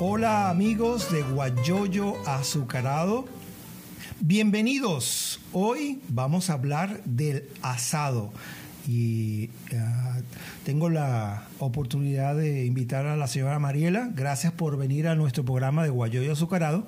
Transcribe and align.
Hola 0.00 0.48
amigos 0.48 1.10
de 1.10 1.22
Guayoyo 1.22 2.14
Azucarado. 2.24 3.24
Bienvenidos. 4.20 5.40
Hoy 5.52 6.00
vamos 6.08 6.50
a 6.50 6.52
hablar 6.52 7.02
del 7.04 7.48
asado. 7.62 8.30
Y 8.86 9.50
uh, 9.72 10.22
tengo 10.64 10.88
la 10.88 11.48
oportunidad 11.58 12.36
de 12.36 12.64
invitar 12.64 13.06
a 13.06 13.16
la 13.16 13.26
señora 13.26 13.58
Mariela. 13.58 14.08
Gracias 14.14 14.52
por 14.52 14.76
venir 14.76 15.08
a 15.08 15.16
nuestro 15.16 15.44
programa 15.44 15.82
de 15.82 15.88
Guayoyo 15.88 16.30
Azucarado. 16.30 16.86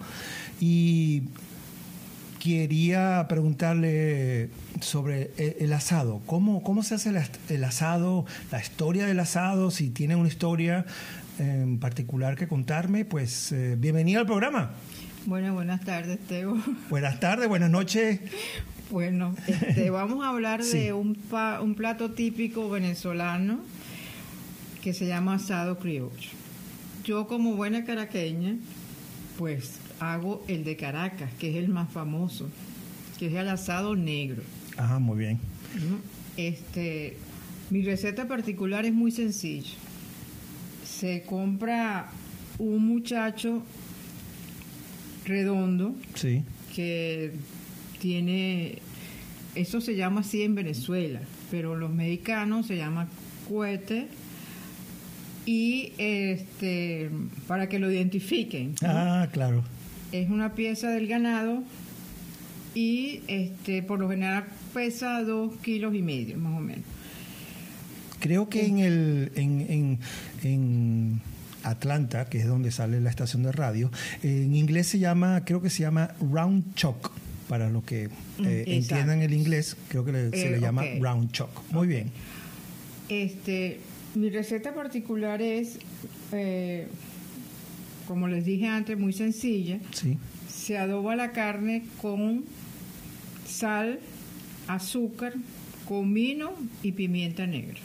Y 0.60 1.24
quería 2.38 3.26
preguntarle 3.28 4.50
sobre 4.80 5.32
el, 5.36 5.72
asado. 5.72 6.20
¿Cómo, 6.26 6.62
¿Cómo 6.62 6.84
se 6.84 6.94
hace 6.94 7.12
el 7.48 7.64
asado? 7.64 8.24
La 8.52 8.60
historia 8.60 9.04
del 9.06 9.18
asado, 9.18 9.72
si 9.72 9.90
tiene 9.90 10.14
una 10.14 10.28
historia 10.28 10.86
en 11.40 11.78
particular 11.78 12.36
que 12.36 12.46
contarme, 12.46 13.04
pues 13.04 13.52
eh, 13.52 13.74
bienvenido 13.78 14.20
al 14.20 14.26
programa. 14.26 14.72
Bueno, 15.24 15.54
buenas 15.54 15.80
tardes, 15.80 16.18
Teo. 16.20 16.56
Buenas 16.90 17.18
tardes, 17.18 17.48
buenas 17.48 17.70
noches. 17.70 18.20
Bueno, 18.90 19.34
este, 19.46 19.88
vamos 19.90 20.24
a 20.24 20.30
hablar 20.30 20.62
de 20.62 20.92
un, 20.92 21.18
un 21.62 21.74
plato 21.74 22.10
típico 22.10 22.68
venezolano 22.68 23.60
que 24.82 24.92
se 24.92 25.06
llama 25.06 25.34
asado 25.34 25.78
criollo. 25.78 26.30
Yo 27.04 27.26
como 27.26 27.54
buena 27.54 27.84
caraqueña, 27.84 28.56
pues 29.38 29.78
hago 30.00 30.44
el 30.48 30.64
de 30.64 30.76
Caracas, 30.76 31.32
que 31.38 31.50
es 31.50 31.56
el 31.56 31.68
más 31.68 31.90
famoso, 31.90 32.48
que 33.18 33.28
es 33.28 33.34
el 33.34 33.48
asado 33.48 33.96
negro. 33.96 34.42
Ajá, 34.76 34.98
muy 34.98 35.18
bien. 35.18 35.38
Este, 36.36 37.16
mi 37.70 37.82
receta 37.82 38.28
particular 38.28 38.84
es 38.84 38.92
muy 38.92 39.10
sencilla 39.10 39.70
se 41.00 41.22
compra 41.22 42.10
un 42.58 42.86
muchacho 42.86 43.62
redondo 45.24 45.94
sí. 46.14 46.42
que 46.74 47.32
tiene, 47.98 48.80
eso 49.54 49.80
se 49.80 49.96
llama 49.96 50.20
así 50.20 50.42
en 50.42 50.54
Venezuela, 50.54 51.20
pero 51.50 51.74
los 51.74 51.90
mexicanos 51.90 52.66
se 52.66 52.76
llama 52.76 53.08
cohete 53.48 54.08
y 55.46 55.94
este 55.96 57.10
para 57.46 57.70
que 57.70 57.78
lo 57.78 57.90
identifiquen. 57.90 58.74
Ah, 58.82 59.26
claro. 59.32 59.64
Es 60.12 60.28
una 60.28 60.54
pieza 60.54 60.90
del 60.90 61.06
ganado 61.06 61.62
y 62.74 63.22
este 63.26 63.82
por 63.82 64.00
lo 64.00 64.10
general 64.10 64.44
pesa 64.74 65.22
dos 65.22 65.56
kilos 65.62 65.94
y 65.94 66.02
medio 66.02 66.36
más 66.36 66.58
o 66.58 66.60
menos. 66.60 66.84
Creo 68.20 68.48
que 68.48 68.66
en 68.66 68.78
el 68.78 69.32
en, 69.34 69.98
en, 70.42 71.20
Atlanta, 71.62 72.26
que 72.26 72.38
es 72.38 72.46
donde 72.46 72.70
sale 72.70 73.00
la 73.00 73.10
estación 73.10 73.42
de 73.42 73.52
radio, 73.52 73.90
en 74.22 74.54
inglés 74.54 74.86
se 74.86 74.98
llama, 74.98 75.44
creo 75.44 75.60
que 75.60 75.70
se 75.70 75.82
llama 75.82 76.14
round 76.20 76.74
chock. 76.74 77.12
Para 77.48 77.68
los 77.68 77.82
que 77.82 78.08
mm, 78.08 78.44
eh, 78.44 78.64
entiendan 78.68 79.22
el 79.22 79.34
inglés, 79.34 79.76
creo 79.88 80.04
que 80.04 80.12
se 80.12 80.50
le 80.50 80.56
eh, 80.56 80.60
llama 80.60 80.84
round 81.00 81.32
chock. 81.32 81.50
Muy 81.72 81.88
bien. 81.88 82.12
Este, 83.08 83.80
mi 84.14 84.30
receta 84.30 84.72
particular 84.72 85.42
es, 85.42 85.78
eh, 86.30 86.86
como 88.06 88.28
les 88.28 88.44
dije 88.44 88.68
antes, 88.68 88.96
muy 88.96 89.12
sencilla. 89.12 89.80
Sí. 89.92 90.16
Se 90.48 90.78
adoba 90.78 91.16
la 91.16 91.32
carne 91.32 91.84
con 92.00 92.44
sal, 93.46 93.98
azúcar, 94.68 95.34
comino 95.86 96.52
y 96.84 96.92
pimienta 96.92 97.46
negra. 97.46 97.80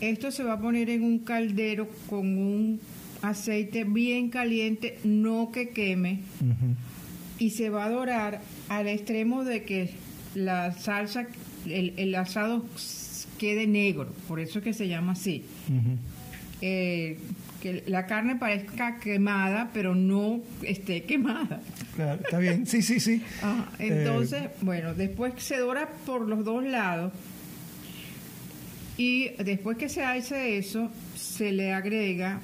Esto 0.00 0.30
se 0.30 0.42
va 0.42 0.54
a 0.54 0.60
poner 0.60 0.88
en 0.90 1.02
un 1.02 1.20
caldero 1.20 1.88
con 2.08 2.38
un 2.38 2.80
aceite 3.22 3.84
bien 3.84 4.30
caliente, 4.30 4.98
no 5.04 5.50
que 5.52 5.70
queme, 5.70 6.20
y 7.38 7.50
se 7.50 7.68
va 7.68 7.84
a 7.84 7.90
dorar 7.90 8.40
al 8.68 8.88
extremo 8.88 9.44
de 9.44 9.64
que 9.64 9.90
la 10.34 10.72
salsa, 10.72 11.26
el, 11.66 12.14
asado 12.14 12.64
quede 13.38 13.66
negro, 13.66 14.08
por 14.26 14.40
eso 14.40 14.58
es 14.58 14.64
que 14.64 14.72
se 14.72 14.88
llama 14.88 15.12
así. 15.12 15.44
Eh, 16.62 17.18
que 17.60 17.84
la 17.86 18.06
carne 18.06 18.36
parezca 18.36 18.98
quemada, 18.98 19.70
pero 19.72 19.94
no 19.94 20.40
esté 20.62 21.02
quemada. 21.04 21.60
Claro, 21.94 22.20
está 22.22 22.38
bien, 22.38 22.66
sí, 22.66 22.80
sí, 22.80 23.00
sí. 23.00 23.22
entonces, 23.78 24.44
eh, 24.44 24.50
bueno, 24.62 24.94
después 24.94 25.34
se 25.38 25.58
dora 25.58 25.88
por 26.06 26.26
los 26.26 26.44
dos 26.44 26.64
lados 26.64 27.12
y 29.00 29.30
después 29.42 29.78
que 29.78 29.88
se 29.88 30.04
hace 30.04 30.58
eso, 30.58 30.90
se 31.16 31.52
le 31.52 31.72
agrega 31.72 32.38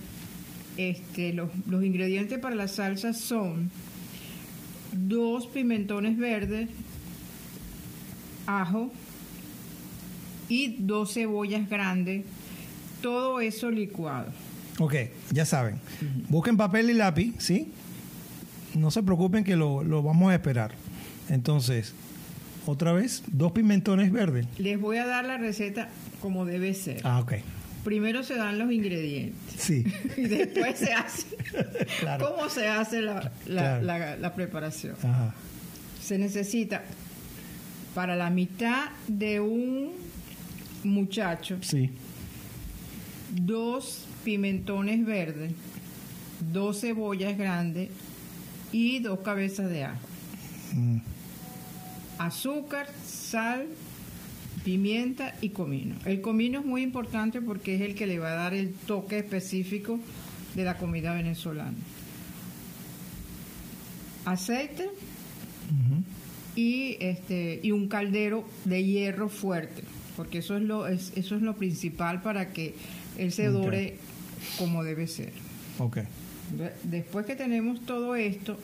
este, 0.78 1.34
los, 1.34 1.50
ingredientes 1.68 2.38
para 2.38 2.54
la 2.54 2.66
salsa 2.66 3.12
son 3.12 3.70
dos 4.90 5.48
pimentones 5.48 6.16
verdes, 6.16 6.70
ajo 8.46 8.90
y 10.48 10.76
dos 10.78 11.12
cebollas 11.12 11.68
grandes, 11.68 12.24
todo 13.02 13.42
eso 13.42 13.70
licuado. 13.70 14.32
Ok, 14.78 14.94
ya 15.32 15.44
saben. 15.44 15.78
Busquen 16.30 16.56
papel 16.56 16.88
y 16.88 16.94
lápiz, 16.94 17.34
¿sí? 17.36 17.70
No 18.74 18.90
se 18.90 19.02
preocupen 19.02 19.44
que 19.44 19.56
lo, 19.56 19.84
lo 19.84 20.02
vamos 20.02 20.32
a 20.32 20.34
esperar. 20.36 20.72
Entonces, 21.28 21.94
otra 22.72 22.92
vez, 22.92 23.22
dos 23.28 23.52
pimentones 23.52 24.12
verdes. 24.12 24.46
Les 24.58 24.80
voy 24.80 24.98
a 24.98 25.06
dar 25.06 25.24
la 25.24 25.38
receta 25.38 25.88
como 26.20 26.44
debe 26.44 26.74
ser. 26.74 27.00
Ah, 27.04 27.20
ok. 27.20 27.34
Primero 27.84 28.22
se 28.24 28.34
dan 28.34 28.58
los 28.58 28.72
ingredientes. 28.72 29.54
Sí. 29.56 29.84
y 30.16 30.22
después 30.22 30.78
se 30.78 30.92
hace. 30.92 31.26
¿Cómo 32.20 32.48
se 32.48 32.66
hace 32.66 33.02
la, 33.02 33.30
la, 33.46 34.34
preparación? 34.34 34.96
Ajá. 35.02 35.34
Se 36.02 36.18
necesita 36.18 36.82
para 37.94 38.16
la 38.16 38.30
mitad 38.30 38.90
de 39.06 39.40
un 39.40 39.92
muchacho. 40.84 41.58
Sí. 41.60 41.90
Dos 43.32 44.06
pimentones 44.24 45.04
verdes, 45.04 45.52
dos 46.52 46.80
cebollas 46.80 47.36
grandes 47.38 47.90
y 48.72 48.98
dos 48.98 49.20
cabezas 49.20 49.70
de 49.70 49.84
ajo. 49.84 50.06
Mm. 50.74 50.98
Azúcar, 52.18 52.88
sal 53.04 53.66
pimienta 54.64 55.34
y 55.40 55.50
comino. 55.50 55.94
El 56.04 56.20
comino 56.20 56.58
es 56.60 56.66
muy 56.66 56.82
importante 56.82 57.40
porque 57.40 57.76
es 57.76 57.82
el 57.82 57.94
que 57.94 58.06
le 58.06 58.18
va 58.18 58.32
a 58.32 58.34
dar 58.34 58.54
el 58.54 58.72
toque 58.72 59.18
específico 59.18 60.00
de 60.56 60.64
la 60.64 60.76
comida 60.76 61.14
venezolana. 61.14 61.76
Aceite 64.24 64.90
y 66.56 66.96
este 66.98 67.60
y 67.62 67.70
un 67.70 67.86
caldero 67.86 68.44
de 68.64 68.82
hierro 68.82 69.28
fuerte, 69.28 69.84
porque 70.16 70.38
eso 70.38 70.56
es 70.56 70.62
lo 70.62 70.88
eso 70.88 71.36
es 71.36 71.42
lo 71.42 71.54
principal 71.54 72.22
para 72.22 72.52
que 72.52 72.74
él 73.18 73.30
se 73.30 73.46
dore 73.46 73.98
como 74.58 74.82
debe 74.82 75.06
ser. 75.06 75.32
Okay. 75.78 76.04
Después 76.84 77.26
que 77.26 77.36
tenemos 77.36 77.84
todo 77.86 78.16
esto, 78.16 78.58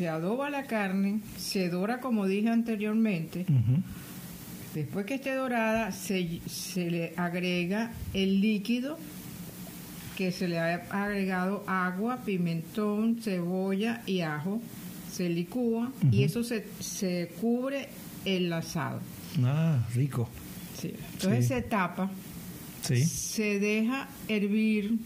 se 0.00 0.08
adoba 0.08 0.48
la 0.48 0.62
carne, 0.62 1.20
se 1.36 1.68
dora 1.68 2.00
como 2.00 2.26
dije 2.26 2.48
anteriormente. 2.48 3.44
Después 4.74 5.04
que 5.04 5.16
esté 5.16 5.34
dorada, 5.34 5.92
se, 5.92 6.40
se 6.48 6.90
le 6.90 7.12
agrega 7.18 7.92
el 8.14 8.40
líquido 8.40 8.96
que 10.16 10.32
se 10.32 10.48
le 10.48 10.58
ha 10.58 10.76
agregado 10.90 11.64
agua, 11.66 12.20
pimentón, 12.24 13.20
cebolla 13.20 14.00
y 14.06 14.22
ajo. 14.22 14.62
Se 15.12 15.28
licúa 15.28 15.92
y 16.10 16.22
eso 16.22 16.44
se, 16.44 16.64
se 16.78 17.30
cubre 17.38 17.90
el 18.24 18.50
asado. 18.54 19.02
Ah, 19.44 19.86
rico. 19.94 20.30
Sí. 20.80 20.94
Entonces 21.12 21.46
se 21.46 21.60
tapa. 21.60 22.10
Sí. 22.80 23.04
Se 23.04 23.60
deja 23.60 24.08
hervir 24.28 24.98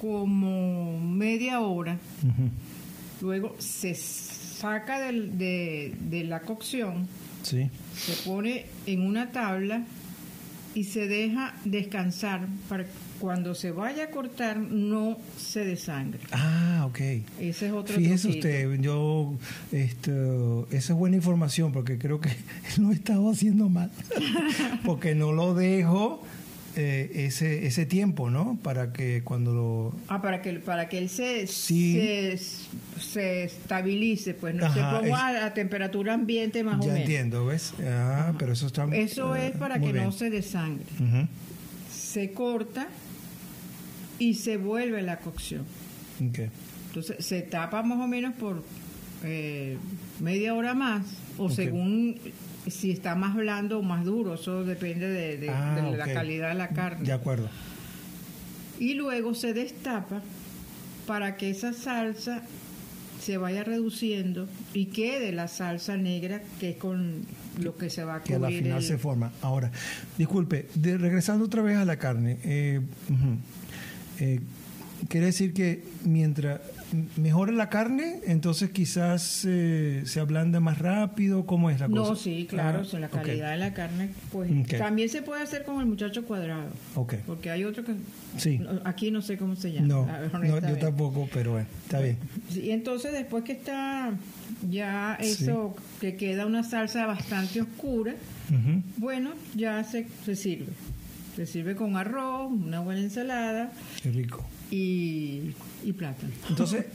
como 0.00 0.98
media 1.00 1.60
hora. 1.60 1.98
Luego 3.20 3.56
se 3.58 3.94
saca 3.94 5.00
de, 5.00 5.92
de 5.98 6.24
la 6.24 6.40
cocción 6.40 7.06
se 7.46 8.12
pone 8.24 8.66
en 8.86 9.02
una 9.02 9.30
tabla 9.30 9.84
y 10.74 10.84
se 10.84 11.06
deja 11.06 11.54
descansar 11.64 12.46
para 12.68 12.86
cuando 13.20 13.54
se 13.54 13.70
vaya 13.70 14.04
a 14.04 14.10
cortar 14.10 14.58
no 14.58 15.16
se 15.38 15.64
desangre. 15.64 16.20
Ah, 16.32 16.84
ok. 16.86 17.00
Ese 17.40 17.68
es 17.68 17.72
otro 17.72 17.96
Fíjese 17.96 18.28
usted, 18.28 18.80
yo, 18.80 19.32
esto, 19.72 20.68
esa 20.70 20.92
es 20.92 20.98
buena 20.98 21.16
información 21.16 21.72
porque 21.72 21.96
creo 21.98 22.20
que 22.20 22.30
lo 22.78 22.90
he 22.90 22.94
estado 22.94 23.30
haciendo 23.30 23.68
mal. 23.68 23.90
porque 24.84 25.14
no 25.14 25.32
lo 25.32 25.54
dejo 25.54 26.22
eh, 26.78 27.10
ese, 27.26 27.66
ese 27.66 27.86
tiempo, 27.86 28.28
¿no? 28.28 28.58
Para 28.62 28.92
que 28.92 29.22
cuando 29.24 29.54
lo... 29.54 29.94
Ah, 30.08 30.20
para 30.20 30.42
que, 30.42 30.52
para 30.54 30.90
que 30.90 30.98
él 30.98 31.08
se, 31.08 31.46
se, 31.46 32.34
estabilice, 33.44 34.34
pues 34.34 34.54
no 34.54 34.70
se 34.72 34.80
ponga 34.80 35.46
a 35.46 35.54
temperatura 35.54 36.12
ambiente 36.12 36.62
más 36.62 36.74
o 36.74 36.78
menos. 36.80 36.94
Ya 36.94 37.00
entiendo, 37.00 37.46
¿ves? 37.46 37.72
Ah, 37.82 38.34
pero 38.38 38.52
eso 38.52 38.66
está... 38.66 38.84
Eso 38.92 39.34
es 39.34 39.56
para 39.56 39.80
que 39.80 39.92
no 39.94 40.12
se 40.12 40.28
desangre. 40.28 40.84
Se 41.90 42.32
corta 42.32 42.88
y 44.18 44.34
se 44.34 44.58
vuelve 44.58 45.00
la 45.00 45.18
cocción. 45.18 45.64
Entonces 46.20 47.24
se 47.24 47.40
tapa 47.40 47.82
más 47.82 48.00
o 48.00 48.06
menos 48.06 48.34
por 48.34 48.62
eh, 49.24 49.78
media 50.20 50.52
hora 50.54 50.74
más 50.74 51.06
o 51.38 51.48
según 51.48 52.18
si 52.68 52.90
está 52.90 53.14
más 53.14 53.34
blando 53.36 53.78
o 53.78 53.82
más 53.82 54.04
duro, 54.04 54.34
eso 54.34 54.64
depende 54.64 55.08
de, 55.08 55.36
de- 55.38 55.50
Ah, 55.50 55.80
de 55.90 55.96
la 55.96 56.04
calidad 56.12 56.48
de 56.48 56.54
la 56.54 56.68
carne. 56.68 57.06
De 57.06 57.12
acuerdo. 57.12 57.48
Y 58.78 58.94
luego 58.94 59.34
se 59.34 59.52
destapa 59.54 60.22
para 61.06 61.36
que 61.36 61.50
esa 61.50 61.72
salsa 61.72 62.42
se 63.22 63.38
vaya 63.38 63.64
reduciendo 63.64 64.46
y 64.74 64.86
quede 64.86 65.32
la 65.32 65.48
salsa 65.48 65.96
negra 65.96 66.42
que 66.60 66.70
es 66.70 66.76
con 66.76 67.22
lo 67.60 67.76
que 67.76 67.88
se 67.88 68.04
va 68.04 68.16
a 68.16 68.22
que 68.22 68.34
cubrir. 68.34 68.52
la 68.56 68.58
final 68.62 68.78
el- 68.78 68.84
se 68.84 68.98
forma. 68.98 69.32
Ahora, 69.40 69.70
disculpe, 70.18 70.66
de- 70.74 70.98
regresando 70.98 71.44
otra 71.46 71.62
vez 71.62 71.76
a 71.78 71.84
la 71.84 71.96
carne, 71.96 72.38
eh. 72.44 72.80
Eh, 74.18 74.40
quiere 75.08 75.26
decir 75.26 75.52
que 75.54 75.82
mientras 76.04 76.60
mejora 77.16 77.52
la 77.52 77.68
carne, 77.68 78.20
entonces 78.26 78.70
quizás 78.70 79.44
eh, 79.46 80.02
se 80.06 80.20
ablanda 80.20 80.60
más 80.60 80.78
rápido, 80.78 81.44
¿cómo 81.46 81.68
es 81.70 81.80
la 81.80 81.88
cosa? 81.88 82.10
No, 82.10 82.16
sí, 82.16 82.46
claro, 82.48 82.80
Ah, 82.82 82.84
si 82.84 82.96
la 82.98 83.08
calidad 83.08 83.50
de 83.50 83.56
la 83.56 83.74
carne, 83.74 84.10
pues 84.30 84.50
también 84.78 85.08
se 85.08 85.22
puede 85.22 85.42
hacer 85.42 85.64
con 85.64 85.80
el 85.80 85.86
muchacho 85.86 86.24
cuadrado, 86.24 86.68
Ok. 86.94 87.14
porque 87.26 87.50
hay 87.50 87.64
otro 87.64 87.84
que 87.84 87.94
Sí. 88.36 88.60
aquí 88.84 89.10
no 89.10 89.20
sé 89.22 89.36
cómo 89.36 89.56
se 89.56 89.72
llama. 89.72 89.86
No, 89.88 90.60
yo 90.60 90.78
tampoco, 90.78 91.28
pero 91.32 91.52
bueno, 91.52 91.66
está 91.84 92.00
bien. 92.00 92.18
Y 92.54 92.70
entonces 92.70 93.12
después 93.12 93.42
que 93.44 93.52
está 93.52 94.12
ya 94.70 95.18
Sí. 95.20 95.44
eso, 95.44 95.74
que 96.00 96.16
queda 96.16 96.46
una 96.46 96.62
salsa 96.62 97.06
bastante 97.06 97.60
oscura, 97.62 98.14
bueno, 98.96 99.32
ya 99.54 99.82
se, 99.84 100.06
se 100.24 100.36
sirve. 100.36 100.72
Se 101.34 101.44
sirve 101.44 101.74
con 101.76 101.96
arroz, 101.98 102.50
una 102.50 102.80
buena 102.80 103.02
ensalada 103.02 103.70
Qué 104.02 104.10
rico. 104.10 104.42
Y, 104.70 105.52
y 105.84 105.92
plátano. 105.92 106.32
Entonces, 106.48 106.86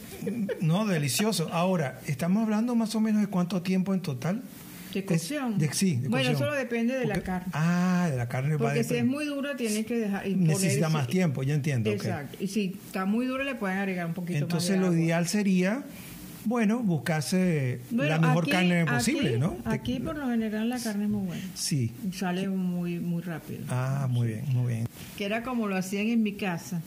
no, 0.61 0.85
delicioso. 0.85 1.49
Ahora, 1.51 1.99
estamos 2.07 2.43
hablando 2.43 2.75
más 2.75 2.93
o 2.95 3.01
menos 3.01 3.21
de 3.21 3.27
cuánto 3.27 3.61
tiempo 3.61 3.93
en 3.93 4.01
total. 4.01 4.41
De 4.93 5.05
cocción. 5.05 5.57
de- 5.57 5.71
sí, 5.73 5.95
de 5.95 6.09
bueno, 6.09 6.29
cocción. 6.31 6.37
solo 6.49 6.53
depende 6.53 6.97
de 6.99 7.05
la 7.05 7.21
carne. 7.21 7.47
Ah, 7.53 8.07
de 8.11 8.17
la 8.17 8.27
carne 8.27 8.57
va 8.57 8.71
a 8.71 8.73
Porque 8.73 8.83
si 8.83 8.95
es 8.95 9.05
muy 9.05 9.23
dura, 9.25 9.55
tienes 9.55 9.85
que 9.85 9.97
dejar. 9.97 10.27
y 10.27 10.35
Necesita 10.35 10.89
más 10.89 11.07
tiempo, 11.07 11.43
ya 11.43 11.53
entiendo. 11.53 11.89
Exacto. 11.91 12.35
Y 12.43 12.47
si 12.47 12.77
está 12.87 13.05
muy 13.05 13.25
dura, 13.25 13.45
le 13.45 13.55
pueden 13.55 13.77
agregar 13.77 14.05
un 14.07 14.13
poquito 14.13 14.39
Entonces 14.39 14.71
más 14.77 14.89
de 14.91 14.95
lo 14.97 15.01
ideal 15.01 15.27
sería, 15.29 15.83
bueno, 16.43 16.79
buscarse 16.79 17.79
Bueno, 17.89 18.09
la 18.09 18.19
mejor 18.19 18.43
aquí- 18.43 18.51
carne 18.51 18.81
aquí- 18.81 18.91
posible, 18.91 19.37
¿no? 19.39 19.51
Te- 19.63 19.69
Aquí, 19.69 19.99
por 20.01 20.17
lo 20.17 20.27
general, 20.27 20.67
la 20.67 20.77
carne 20.77 21.05
es 21.05 21.09
muy 21.09 21.25
buena. 21.25 21.43
Sí. 21.55 21.93
Sale 22.13 22.49
muy, 22.49 22.99
muy 22.99 23.21
rápido. 23.21 23.61
Ah, 23.69 24.07
muy 24.09 24.27
bien, 24.27 24.43
muy 24.49 24.73
bien. 24.73 24.87
que 25.17 25.23
era 25.25 25.41
como 25.43 25.67
lo 25.69 25.77
hacían 25.77 26.07
en 26.07 26.21
mi 26.21 26.33
casa, 26.33 26.81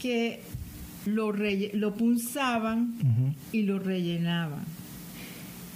que 0.00 0.40
lo, 1.06 1.32
relle- 1.32 1.72
lo 1.74 1.94
punzaban 1.94 3.34
y 3.52 3.62
lo 3.62 3.78
rellenaban. 3.78 4.60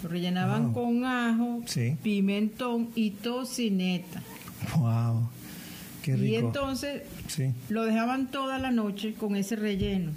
Lo 0.02 0.08
rellenaban 0.08 0.72
Wow. 0.72 0.84
con 0.84 1.04
ajo, 1.04 1.62
Sí. 1.66 1.96
pimentón 2.02 2.88
y 2.94 3.10
tocineta. 3.10 4.22
Wow. 4.76 5.28
Qué 6.02 6.16
rico. 6.16 6.26
Y 6.26 6.34
entonces 6.34 7.02
Sí. 7.28 7.52
lo 7.68 7.84
dejaban 7.84 8.30
toda 8.30 8.58
la 8.58 8.70
noche 8.72 9.14
con 9.14 9.36
ese 9.36 9.54
relleno. 9.56 10.10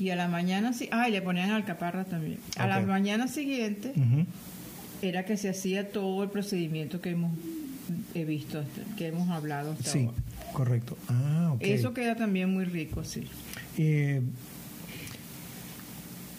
Y 0.00 0.08
a 0.10 0.16
la 0.16 0.26
mañana, 0.28 0.72
ah, 0.90 1.08
y 1.08 1.12
le 1.12 1.22
ponían 1.22 1.50
alcaparra 1.50 2.04
también. 2.04 2.38
A 2.56 2.66
la 2.66 2.80
mañana 2.80 3.28
siguiente 3.28 3.92
era 5.02 5.24
que 5.24 5.36
se 5.36 5.48
hacía 5.50 5.90
todo 5.92 6.22
el 6.24 6.30
procedimiento 6.30 7.00
que 7.00 7.10
hemos 7.10 7.32
he 8.14 8.24
visto, 8.24 8.64
que 8.96 9.08
hemos 9.08 9.28
hablado 9.28 9.72
hasta 9.72 9.90
Sí, 9.90 9.98
ahora. 10.06 10.12
Correcto. 10.54 10.96
Ah, 11.08 11.50
ok. 11.54 11.60
Eso 11.62 11.92
queda 11.92 12.14
también 12.16 12.50
muy 12.52 12.64
rico, 12.64 13.04
sí. 13.04 13.26
Eh, 13.76 14.22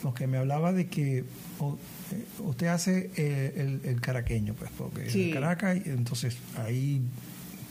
ok, 0.03 0.21
me 0.21 0.38
hablaba 0.38 0.71
de 0.73 0.88
que 0.88 1.17
eh, 1.19 1.23
usted 2.44 2.67
hace 2.67 3.09
eh, 3.17 3.53
el, 3.57 3.81
el 3.89 4.01
caraqueño, 4.01 4.53
pues, 4.53 4.71
porque 4.77 5.09
Sí. 5.09 5.25
en 5.25 5.31
Caracas, 5.33 5.77
y 5.85 5.89
entonces 5.89 6.38
ahí, 6.57 7.01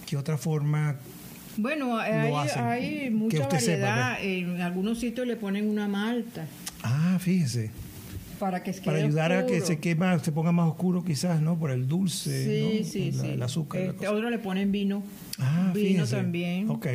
¿qué 0.07 0.17
otra 0.17 0.37
forma? 0.39 0.97
Bueno, 1.57 1.99
hay, 1.99 2.13
hay 2.13 3.11
mucha 3.11 3.49
sepa, 3.61 3.87
variedad. 3.89 4.23
en 4.23 4.61
algunos 4.61 4.99
sitios 4.99 5.25
le 5.27 5.37
ponen 5.37 5.69
una 5.71 5.87
malta 5.87 6.47
Ah, 6.83 7.17
fíjese, 7.21 7.71
para 8.39 8.63
que 8.63 8.73
se 8.73 8.81
para 8.83 8.97
quede 8.99 9.07
ayudar 9.07 9.33
a 9.33 9.47
que 9.47 9.61
se 9.61 9.79
quema, 9.79 10.19
se 10.19 10.33
ponga 10.33 10.53
más 10.53 10.69
oscuro 10.69 11.05
quizás, 11.05 11.41
¿no? 11.41 11.59
Por 11.59 11.71
el 11.71 11.87
dulce, 11.89 12.45
Sí, 12.45 12.79
¿no? 12.81 12.85
sí, 12.91 13.13
La- 13.13 13.23
sí. 13.23 13.29
el 13.31 13.43
azúcar. 13.43 13.81
Este, 13.83 14.09
otro 14.09 14.31
le 14.31 14.39
ponen 14.39 14.71
vino. 14.73 15.03
ah, 15.39 15.71
vino 15.75 15.89
fíjese. 16.05 16.17
también. 16.17 16.71
Ok, 16.71 16.87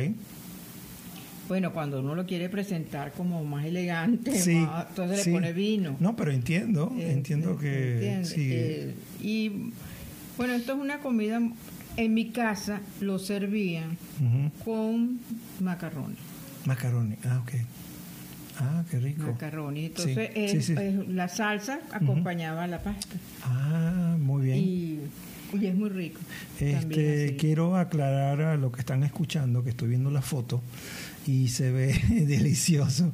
Bueno, 1.48 1.72
cuando 1.72 1.98
uno 2.00 2.14
lo 2.14 2.26
quiere 2.26 2.48
presentar 2.48 3.12
como 3.12 3.44
más 3.44 3.64
elegante, 3.64 4.38
sí. 4.38 4.54
más- 4.54 4.86
entonces 4.90 5.22
sí. 5.22 5.30
le 5.30 5.36
pone 5.36 5.52
vino. 5.52 5.96
No, 5.98 6.14
pero 6.14 6.30
entiendo, 6.30 6.92
Eh, 6.96 7.10
entiendo 7.12 7.58
que 7.58 7.94
¿entiende? 7.94 8.24
sí. 8.28 8.48
Eh, 8.52 8.94
y 9.20 9.72
bueno, 10.36 10.52
esto 10.54 10.74
es 10.74 10.78
una 10.78 11.00
comida, 11.00 11.40
en 11.96 12.14
mi 12.14 12.30
casa 12.30 12.80
lo 13.00 13.18
servían 13.18 13.98
con 14.64 15.18
macarrones. 15.60 16.18
Macaroni, 16.66 17.16
ah, 17.24 17.40
ok. 17.42 17.52
Ah, 18.60 18.84
qué 18.90 18.98
rico. 19.00 19.22
Macarrones. 19.22 19.86
Entonces 19.86 20.30
Sí, 20.34 20.40
es- 20.40 20.50
sí, 20.52 20.62
sí. 20.62 20.74
es- 20.78 21.08
la 21.08 21.28
salsa 21.28 21.80
acompañaba 21.92 22.66
la 22.66 22.82
pasta. 22.82 23.16
Ah, 23.42 24.16
muy 24.18 24.42
bien. 24.46 24.58
Y, 24.58 24.98
y 25.60 25.66
es 25.66 25.74
muy 25.74 25.88
rico. 25.88 26.20
Este, 26.60 27.36
quiero 27.38 27.76
aclarar 27.76 28.40
a 28.42 28.56
lo 28.56 28.70
que 28.70 28.80
están 28.80 29.02
escuchando 29.02 29.64
que 29.64 29.70
estoy 29.70 29.88
viendo 29.88 30.10
la 30.10 30.22
foto 30.22 30.60
y 31.26 31.48
se 31.48 31.70
ve 31.70 31.94
delicioso. 32.10 33.12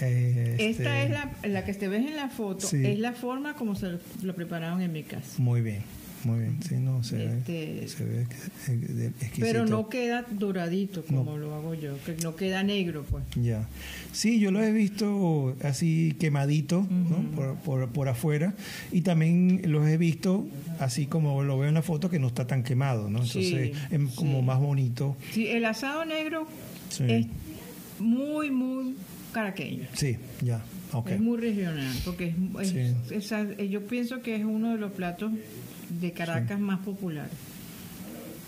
Eh, 0.00 0.54
Esta 0.58 1.00
este, 1.00 1.02
es 1.04 1.10
la, 1.10 1.30
la 1.48 1.64
que 1.64 1.74
te 1.74 1.88
ves 1.88 2.06
en 2.06 2.14
la 2.16 2.28
foto, 2.28 2.68
es 2.72 2.98
la 3.00 3.12
forma 3.14 3.54
como 3.54 3.74
se 3.74 3.88
lo, 3.90 3.98
lo 4.22 4.34
prepararon 4.34 4.80
en 4.80 4.92
mi 4.92 5.02
casa. 5.02 5.26
Muy 5.38 5.60
bien, 5.60 5.82
muy 6.24 6.40
bien. 6.40 6.58
Sí, 6.62 6.74
no, 6.76 7.02
se 7.04 7.24
Este, 7.24 7.80
ve, 7.82 7.88
se 7.88 8.04
ve 8.04 8.22
exquisito. 9.06 9.40
Pero 9.40 9.66
no 9.66 9.88
queda 9.88 10.24
doradito 10.30 11.04
como 11.04 11.24
No. 11.24 11.38
lo 11.38 11.54
hago 11.54 11.74
yo, 11.74 11.96
que 12.04 12.16
no 12.22 12.34
queda 12.36 12.62
negro, 12.62 13.04
pues. 13.10 13.24
Ya. 13.36 13.68
Sí, 14.12 14.40
yo 14.40 14.50
lo 14.50 14.62
he 14.62 14.72
visto 14.72 15.56
así 15.62 16.14
quemadito, 16.18 16.86
¿no? 16.90 17.22
Por, 17.34 17.54
por, 17.58 17.88
por 17.90 18.08
afuera. 18.08 18.54
Y 18.92 19.02
también 19.02 19.62
los 19.66 19.86
he 19.88 19.96
visto 19.96 20.46
así 20.80 21.06
como 21.06 21.42
lo 21.42 21.58
veo 21.58 21.68
en 21.68 21.74
la 21.74 21.82
foto, 21.82 22.08
que 22.10 22.18
no 22.18 22.26
está 22.28 22.46
tan 22.46 22.62
quemado, 22.62 23.04
¿no? 23.10 23.18
Entonces 23.22 23.48
Sí, 23.48 23.72
es 23.90 24.14
como 24.14 24.40
sí. 24.40 24.44
más 24.44 24.60
bonito. 24.60 25.16
Sí, 25.32 25.46
el 25.48 25.64
asado 25.64 26.04
negro 26.04 26.46
Sí. 26.90 27.04
es 27.08 27.26
muy, 28.00 28.50
muy 28.50 28.94
caraqueño. 29.32 29.84
Sí, 29.94 30.16
ya. 30.42 30.62
Ok. 30.92 31.10
Es 31.10 31.20
muy 31.20 31.38
regional, 31.38 31.94
porque 32.04 32.34
es, 32.60 32.72
es- 32.72 32.94
Sí. 33.08 33.14
esa- 33.14 33.54
yo 33.62 33.86
pienso 33.86 34.22
que 34.22 34.36
es 34.36 34.44
uno 34.44 34.72
de 34.72 34.78
los 34.78 34.92
platos 34.92 35.32
de 36.00 36.12
Caracas 36.12 36.58
más 36.60 36.80
populares. 36.80 37.32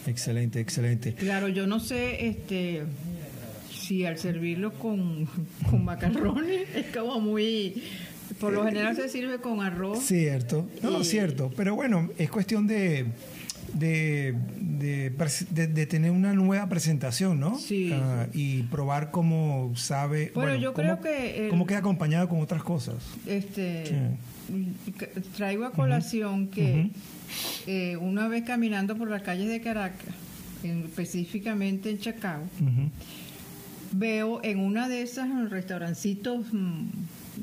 Excelente, 0.06 0.60
excelente. 0.60 1.14
Claro, 1.14 1.48
yo 1.48 1.66
no 1.66 1.78
sé 1.80 2.26
este 2.26 2.82
si 3.70 4.04
al 4.06 4.18
servirlo 4.18 4.72
con, 4.74 5.26
con 5.70 5.84
macarrones 5.84 6.66
es 6.74 6.86
como 6.96 7.20
muy... 7.20 7.82
Por 8.38 8.52
lo 8.52 8.64
general 8.64 8.94
se 8.96 9.08
sirve 9.08 9.38
con 9.38 9.60
arroz. 9.60 10.04
Cierto, 10.04 10.68
no, 10.82 11.00
Y- 11.00 11.04
cierto, 11.04 11.50
pero 11.56 11.74
bueno, 11.74 12.08
es 12.16 12.30
cuestión 12.30 12.66
de, 12.66 13.06
de, 13.74 14.34
de, 14.60 15.12
pres- 15.16 15.46
de- 15.48 15.66
de 15.68 15.86
tener 15.86 16.10
una 16.10 16.32
nueva 16.34 16.68
presentación, 16.68 17.38
¿no? 17.40 17.58
Sí. 17.58 17.90
Ah, 17.92 18.26
y 18.32 18.62
probar 18.64 19.10
cómo 19.10 19.72
sabe, 19.76 20.32
Bueno, 20.34 20.54
yo 20.56 20.72
cómo, 20.72 20.82
creo 20.84 21.00
que 21.00 21.44
el- 21.44 21.50
cómo 21.50 21.66
queda 21.66 21.78
acompañado 21.78 22.28
con 22.28 22.40
otras 22.40 22.62
cosas. 22.62 22.96
Este, 23.26 24.10
traigo 25.36 25.64
a 25.64 25.72
colación 25.72 26.48
que 26.48 26.90
eh, 27.66 27.96
una 27.96 28.26
vez 28.28 28.44
caminando 28.44 28.96
por 28.96 29.08
las 29.10 29.22
calles 29.22 29.48
de 29.48 29.60
Caracas, 29.60 30.14
en- 30.62 30.84
específicamente 30.84 31.90
en 31.90 31.98
Chacao, 31.98 32.42
veo 33.92 34.40
en 34.44 34.60
una 34.60 34.88
de 34.88 35.02
esas 35.02 35.28
restaurancitos 35.50 36.46
mm, 36.52 36.86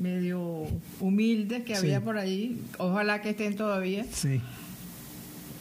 medio 0.02 0.66
humildes 1.00 1.64
que 1.64 1.74
Sí. 1.74 1.78
había 1.86 2.00
por 2.00 2.18
ahí, 2.18 2.60
ojalá 2.78 3.20
que 3.20 3.30
estén 3.30 3.56
todavía, 3.56 4.04
Sí, 4.12 4.40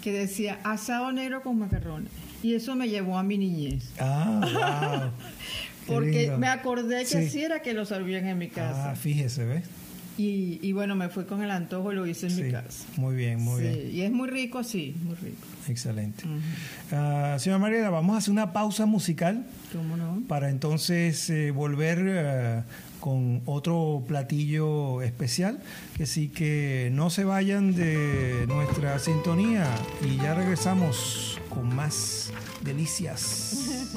que 0.08 0.18
decía 0.18 0.60
asado 0.64 1.12
negro 1.12 1.42
con 1.44 1.60
macarrones. 1.60 2.10
Y 2.42 2.54
eso 2.56 2.76
me 2.76 2.88
llevó 2.88 3.18
a 3.18 3.24
mi 3.24 3.38
niñez. 3.38 3.84
ah, 4.00 5.12
wow. 5.12 5.12
Porque 5.88 6.22
lindo. 6.24 6.38
me 6.38 6.48
acordé 6.48 7.00
que 7.00 7.06
Sí. 7.06 7.18
así 7.18 7.42
era 7.44 7.62
que 7.62 7.74
lo 7.74 7.84
servían 7.86 8.26
en 8.26 8.38
mi 8.38 8.48
casa. 8.48 8.92
Ah, 8.92 8.96
fíjese, 8.96 9.44
¿ves? 9.46 9.64
Y, 10.18 10.60
y 10.62 10.72
bueno, 10.72 10.96
me 10.96 11.10
fui 11.10 11.26
con 11.26 11.44
el 11.44 11.52
antojo 11.52 11.92
y 11.92 11.96
lo 11.96 12.08
hice 12.08 12.28
en 12.28 12.32
Sí, 12.36 12.44
mi 12.44 12.52
casa. 12.52 12.86
muy 12.96 13.16
bien, 13.16 13.42
muy 13.42 13.62
Sí, 13.62 13.68
bien. 13.68 13.96
Y 13.96 14.02
es 14.02 14.12
muy 14.12 14.30
rico, 14.30 14.64
sí, 14.64 14.96
muy 15.04 15.16
rico. 15.16 15.46
Excelente. 15.68 16.24
Ah, 16.92 17.36
señora 17.40 17.60
Mariela, 17.60 17.90
vamos 17.90 18.16
a 18.16 18.18
hacer 18.20 18.32
una 18.32 18.52
pausa 18.54 18.86
musical 18.86 19.46
¿Cómo 19.74 19.96
no? 19.98 20.24
para 20.28 20.50
entonces 20.50 21.30
eh, 21.30 21.52
volver 21.52 22.00
eh, 22.08 22.64
con 23.08 23.42
otro 23.46 24.04
platillo 24.06 25.02
especial. 25.02 25.64
Así 26.04 26.28
que 26.28 26.90
no 26.92 27.10
se 27.10 27.24
vayan 27.24 27.74
de 27.74 28.44
nuestra 28.50 29.00
sintonía 29.00 29.66
y 30.04 30.18
ya 30.18 30.34
regresamos 30.34 31.40
con 31.48 31.74
más 31.74 32.34
delicias. 32.60 33.88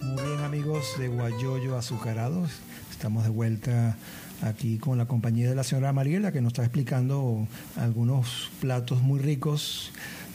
Muy 0.00 0.22
bien 0.22 0.40
amigos 0.46 0.98
de 0.98 1.08
Guayoyo 1.08 1.76
Azucarados, 1.76 2.52
estamos 2.90 3.24
de 3.24 3.30
vuelta 3.30 3.98
aquí 4.42 4.78
con 4.78 4.98
la 4.98 5.06
compañía 5.06 5.48
de 5.48 5.54
la 5.54 5.64
señora 5.64 5.92
Mariela 5.92 6.32
que 6.32 6.40
nos 6.40 6.52
está 6.52 6.62
explicando 6.62 7.46
algunos 7.76 8.50
platos 8.60 9.02
muy 9.02 9.20
ricos 9.20 9.92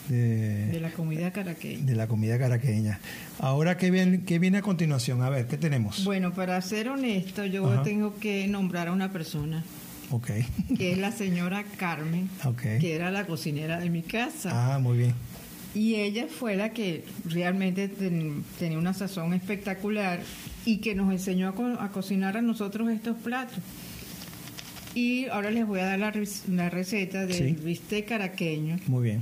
de, 0.08 0.68
de, 0.68 0.80
la 0.80 0.92
comida 0.92 1.32
caraqueña. 1.32 1.86
De 1.86 1.96
la 1.96 2.08
comida 2.08 2.40
caraqueña. 2.40 3.00
Ahora, 3.40 3.78
¿qué 3.78 3.92
viene, 3.92 4.24
¿qué 4.24 4.40
viene 4.40 4.58
a 4.58 4.62
continuación? 4.62 5.22
A 5.22 5.30
ver, 5.30 5.48
¿qué 5.48 5.58
tenemos? 5.58 6.04
Bueno, 6.04 6.34
para 6.34 6.60
ser 6.62 6.90
honesto, 6.90 7.46
yo 7.46 7.82
tengo 7.84 8.16
que 8.18 8.48
nombrar 8.48 8.88
a 8.88 8.92
una 8.92 9.12
persona. 9.12 9.64
Ok. 10.12 10.32
Que 10.76 10.94
es 10.94 10.98
la 10.98 11.12
señora 11.12 11.64
Carmen, 11.78 12.30
okay. 12.44 12.80
que 12.80 12.96
era 12.96 13.12
la 13.12 13.28
cocinera 13.28 13.80
de 13.80 13.90
mi 13.92 14.02
casa. 14.02 14.74
Ah, 14.74 14.80
muy 14.80 14.98
bien. 14.98 15.14
Y 15.76 15.96
ella 15.96 16.26
fue 16.28 16.56
la 16.56 16.70
que 16.70 17.06
realmente 17.26 17.88
tenía 17.88 18.78
una 18.80 18.94
sazón 18.94 19.34
espectacular 19.34 20.20
y 20.66 20.78
que 20.78 20.96
nos 20.96 21.12
enseñó 21.12 21.50
a, 21.80 21.92
cocinar 21.92 22.38
a 22.38 22.42
nosotros 22.42 22.90
estos 22.90 23.18
platos. 23.18 23.60
Y 24.96 25.28
ahora 25.28 25.52
les 25.52 25.68
voy 25.68 25.80
a 25.80 25.86
dar 25.86 26.00
la, 26.00 26.70
receta 26.70 27.26
del 27.26 27.56
bistec 27.56 28.08
caraqueño. 28.08 28.78
Muy 28.88 29.04
bien 29.04 29.22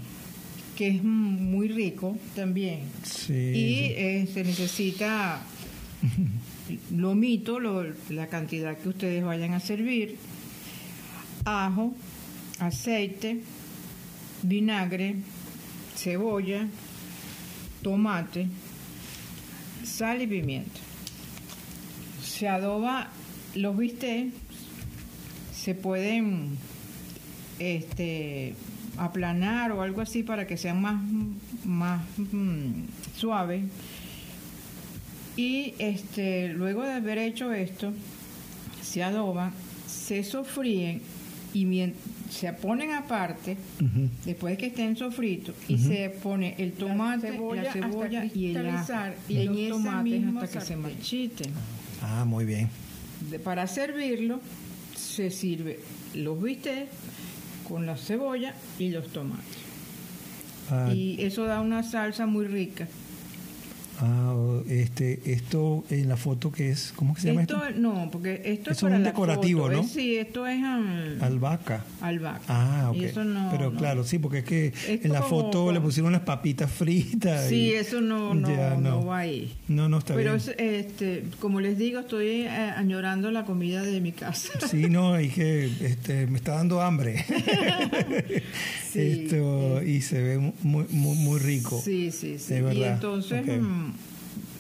que 0.78 0.90
es 0.90 1.04
muy 1.04 1.70
rico 1.70 2.16
también. 2.36 2.82
Sí, 3.02 3.34
y 3.34 3.94
eh, 3.98 4.30
se 4.32 4.44
necesita 4.44 5.42
lomito, 6.96 7.60
lo, 7.60 7.84
la 8.10 8.28
cantidad 8.28 8.78
que 8.78 8.90
ustedes 8.90 9.24
vayan 9.24 9.54
a 9.54 9.60
servir, 9.60 10.18
ajo, 11.46 11.96
aceite, 12.60 13.42
vinagre, 14.44 15.16
cebolla, 15.96 16.68
tomate, 17.82 18.48
sal 19.84 20.22
y 20.22 20.28
pimienta. 20.28 20.87
Se 22.38 22.48
adoba 22.48 23.08
los 23.56 23.76
bistecs, 23.76 24.32
se 25.56 25.74
pueden 25.74 26.50
este, 27.58 28.54
aplanar 28.98 29.72
o 29.72 29.82
algo 29.82 30.02
así 30.02 30.22
para 30.22 30.46
que 30.46 30.56
sean 30.56 30.80
más, 30.80 31.02
más 31.66 32.02
mm, 32.18 32.84
suaves. 33.16 33.64
Y 35.36 35.74
este, 35.80 36.50
luego 36.50 36.84
de 36.84 36.94
haber 36.94 37.18
hecho 37.18 37.52
esto, 37.54 37.92
se 38.84 39.02
adoban, 39.02 39.52
se 39.88 40.24
sofríen 40.24 41.02
y 41.56 41.94
se 42.30 42.54
ponen 42.54 42.92
aparte, 42.92 43.58
después 44.26 44.54
de 44.54 44.58
que 44.58 44.68
estén 44.68 44.96
sofritos, 44.96 45.56
y 45.68 45.80
se 45.80 46.12
pone 46.22 46.54
el 46.60 46.74
tomate, 46.74 47.32
la 47.32 47.74
cebolla, 47.74 48.26
y 48.26 48.56
el 48.56 48.70
ajo 48.70 48.94
y 49.28 49.44
los 49.46 49.70
tomates 49.70 50.24
hasta 50.28 50.60
que 50.60 50.66
se 50.66 50.76
marchiten. 50.76 51.52
Ah, 52.02 52.26
muy 52.26 52.46
bien. 52.46 52.70
para 53.44 53.68
servirlo, 53.68 54.40
se 54.96 55.32
sirve 55.32 55.80
los 56.14 56.42
bistecs 56.42 56.90
con 57.68 57.86
la 57.86 57.98
cebolla 57.98 58.54
y 58.80 58.90
los 58.90 59.08
tomates. 59.10 59.46
Ah. 60.70 60.92
y 60.94 61.22
eso 61.24 61.46
da 61.46 61.62
una 61.62 61.82
salsa 61.84 62.26
muy 62.26 62.46
rica. 62.46 62.88
Ah, 64.00 64.62
este, 64.70 65.20
esto 65.26 65.84
en 65.90 66.08
la 66.08 66.18
foto 66.18 66.52
que 66.52 66.70
es, 66.70 66.94
¿cómo 66.96 67.16
se 67.16 67.30
llama 67.30 67.42
esto? 67.42 67.60
No, 67.76 68.10
porque 68.12 68.42
esto 68.46 68.72
es 68.72 68.82
para 68.82 68.96
un 68.96 69.04
decorativo, 69.04 69.70
¿no? 69.70 69.84
sí, 69.84 70.18
esto 70.18 70.46
es 70.46 70.64
albahaca. 70.64 71.84
Albahaca. 72.02 72.42
Ah, 72.48 72.92
ok. 72.92 72.98
Pero 73.52 73.74
claro, 73.74 74.04
sí, 74.04 74.20
porque 74.20 74.40
es 74.40 74.46
que 74.46 74.74
en 74.88 75.12
la 75.12 75.24
foto 75.24 75.72
le 75.72 75.82
pusieron 75.82 76.10
unas 76.10 76.22
papitas 76.22 76.72
fritas. 76.72 77.48
Sí, 77.48 77.74
eso 77.74 78.02
no, 78.02 78.36
no, 78.36 78.78
no, 78.78 79.06
va 79.06 79.20
ahí. 79.20 79.56
No, 79.68 79.90
no 79.90 79.98
está 79.98 80.16
Pero 80.16 80.36
bien. 80.36 80.44
Pero 80.58 80.70
este, 80.70 81.24
como 81.40 81.60
les 81.60 81.78
digo, 81.78 82.02
estoy 82.02 82.42
eh, 82.42 82.50
añorando 82.50 83.32
la 83.32 83.46
comida 83.46 83.82
de 83.82 84.02
mi 84.02 84.12
casa. 84.12 84.54
Sí, 84.68 84.90
no, 84.90 85.20
y 85.20 85.30
que 85.30 85.66
este, 85.82 86.28
me 86.28 86.38
está 86.38 86.56
dando 86.56 86.82
hambre. 86.82 87.24
sí, 88.92 89.24
esto, 89.24 89.82
y 89.82 90.02
se 90.02 90.22
ve 90.22 90.38
muy, 90.62 90.86
muy, 90.90 91.16
muy 91.16 91.40
rico. 91.40 91.82
Sí, 91.84 92.12
sí, 92.12 92.38
sí. 92.38 92.56
Y 92.74 92.84
entonces... 92.84 93.46
Mm, 93.46 93.87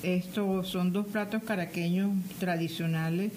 estos 0.04 0.68
son 0.68 0.94
dos 0.94 1.08
platos 1.08 1.44
caraqueños 1.44 2.12
tradicionales 2.40 3.32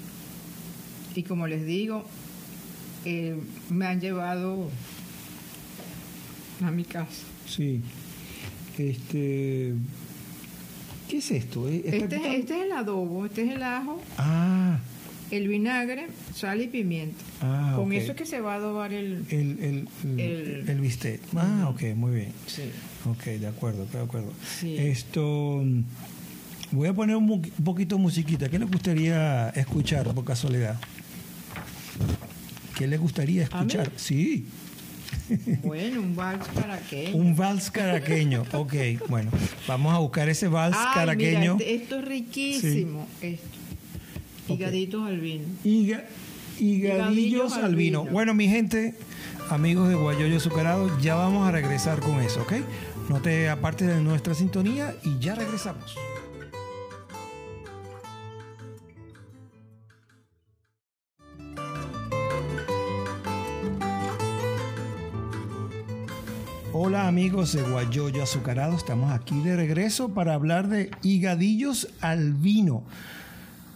y 1.14 1.22
como 1.22 1.46
les 1.46 1.66
digo, 1.66 2.04
eh, 3.04 3.36
me 3.68 3.86
han 3.86 4.00
llevado 4.00 4.68
a 6.62 6.70
mi 6.70 6.84
casa. 6.84 7.24
Sí. 7.46 7.80
Este, 8.78 9.74
¿Qué 11.08 11.18
es 11.18 11.30
esto? 11.30 11.68
Eh, 11.68 11.82
este, 11.84 12.16
este, 12.16 12.36
es 12.56 12.66
el 12.66 12.72
adobo, 12.72 13.26
este 13.26 13.42
es 13.42 13.50
el 13.56 13.62
ajo. 13.62 14.00
Ah. 14.16 14.78
El 15.30 15.48
vinagre, 15.48 16.08
sal 16.34 16.60
y 16.60 16.68
pimienta. 16.68 17.22
Ah, 17.40 17.74
Con 17.76 17.92
eso 17.92 18.12
es 18.12 18.18
que 18.18 18.26
se 18.26 18.40
va 18.40 18.54
a 18.54 18.56
adobar 18.56 18.92
el... 18.92 19.24
El, 19.30 19.86
el, 20.18 20.68
el, 20.68 20.80
bistec. 20.80 21.20
Ah, 21.36 21.68
ok, 21.72 21.94
muy 21.94 22.14
bien. 22.14 22.32
Sí. 22.46 22.62
Ok, 23.06 23.24
de 23.24 23.46
acuerdo, 23.46 23.86
de 23.86 24.00
acuerdo. 24.00 24.32
Sí. 24.58 24.76
Esto... 24.76 25.62
Voy 26.72 26.86
a 26.86 26.94
poner 26.94 27.16
un, 27.16 27.42
poquito 27.64 27.96
de 27.96 28.02
musiquita. 28.02 28.48
¿Qué 28.48 28.58
le 28.58 28.64
gustaría 28.64 29.50
escuchar 29.50 30.14
por 30.14 30.24
casualidad? 30.24 30.78
¿Qué 32.78 32.86
le 32.86 32.96
gustaría 32.96 33.42
escuchar? 33.42 33.90
Sí. 33.96 34.46
Bueno, 35.62 36.00
un 36.00 36.14
vals 36.14 36.46
caraqueño. 36.48 37.16
un 37.16 37.36
vals 37.36 37.70
caraqueño, 37.70 38.44
ok. 38.52 38.74
Bueno, 39.08 39.30
vamos 39.66 39.94
a 39.94 39.98
buscar 39.98 40.28
ese 40.28 40.46
vals 40.46 40.76
caraqueño. 40.94 41.52
Este, 41.52 41.74
esto 41.74 41.98
es 41.98 42.04
riquísimo. 42.04 43.06
Esto. 43.20 43.46
Higaditos 44.48 45.06
al 45.06 45.20
vino. 45.20 45.44
higadillos 46.58 47.54
al 47.54 47.74
vino. 47.74 48.04
Bueno, 48.04 48.34
mi 48.34 48.48
gente, 48.48 48.94
amigos 49.52 49.88
de 49.88 49.94
Guayoyo 49.94 50.36
Azucarado, 50.36 50.98
ya 51.00 51.14
vamos 51.14 51.48
a 51.48 51.50
regresar 51.50 52.00
con 52.00 52.20
eso, 52.20 52.42
¿ok? 52.42 52.52
No 53.08 53.20
te 53.20 53.48
apartes 53.48 53.88
de 53.88 54.00
nuestra 54.00 54.34
sintonía 54.34 54.94
y 55.02 55.18
ya 55.18 55.34
regresamos. 55.34 55.96
Hola 66.72 67.08
amigos 67.08 67.52
de 67.52 67.62
Guayoyo 67.62 68.22
Azucarado, 68.22 68.76
estamos 68.76 69.12
aquí 69.12 69.40
de 69.42 69.56
regreso 69.56 70.14
para 70.14 70.34
hablar 70.34 70.68
de 70.68 70.90
higadillos 71.02 71.88
al 72.00 72.34
vino. 72.34 72.84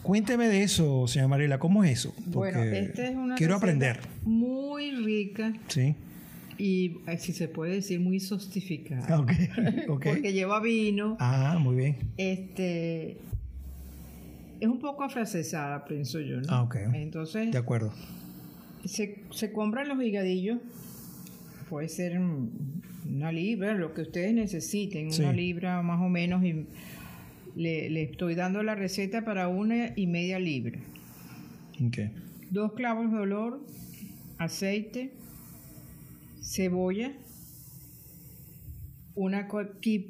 Cuénteme 0.05 0.49
de 0.49 0.63
eso, 0.63 1.09
señora 1.09 1.29
Mariela, 1.29 1.59
¿cómo 1.59 1.83
es 1.83 2.01
eso? 2.01 2.15
bueno, 2.27 2.63
esta 2.63 3.09
es 3.09 3.17
una 3.17 3.37
quiero 3.37 3.55
aprender. 3.55 4.01
Muy 4.25 4.91
rica. 4.91 5.55
Sí. 5.69 5.95
Y 6.59 6.99
eh, 7.07 7.17
si 7.19 7.33
se 7.33 7.49
puede 7.49 7.77
decir 7.77 8.01
muy 8.01 8.21
sostificada. 8.21 9.07
Ah, 9.09 9.21
okay. 9.21 9.49
Porque 9.87 10.35
lleva 10.35 10.61
vino. 10.61 11.17
Ah, 11.19 11.57
muy 11.59 11.77
bien. 11.77 11.97
Este 12.19 13.17
es 14.61 14.69
un 14.69 14.79
poco 14.79 15.05
afrancesada, 15.05 15.87
pienso 15.87 16.21
yo, 16.21 16.39
¿no? 16.43 16.49
Ah, 16.51 16.63
ok. 16.65 16.77
Entonces. 16.93 17.51
De 17.51 17.57
acuerdo. 17.57 17.91
Se, 18.85 19.23
se 19.31 19.53
compran 19.53 19.89
los 19.89 20.03
higadillos. 20.03 20.59
Puede 21.71 21.89
ser 21.89 22.21
una 23.09 23.33
libra, 23.33 23.73
lo 23.73 23.95
que 23.95 24.03
ustedes 24.03 24.35
necesiten, 24.35 25.09
una 25.19 25.33
libra 25.33 25.81
más 25.81 25.99
o 26.03 26.11
menos, 26.11 26.45
y 26.45 26.67
le, 27.55 28.03
estoy 28.03 28.35
dando 28.35 28.63
la 28.63 28.75
receta 28.75 29.25
para 29.25 29.49
una 29.49 29.93
y 29.97 30.07
media 30.07 30.39
libra. 30.39 30.81
Dos 32.51 32.73
clavos 32.73 33.11
de 33.11 33.19
olor, 33.19 33.67
aceite, 34.39 35.13
cebolla, 36.41 37.13
una, 39.15 39.49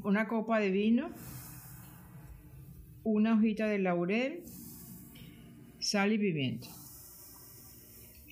una 0.02 0.28
copa 0.28 0.58
de 0.58 0.70
vino, 0.70 1.10
una 3.02 3.34
hojita 3.34 3.66
de 3.66 3.78
laurel, 3.78 4.42
sal 5.78 6.12
y 6.12 6.18
pimienta. 6.18 6.68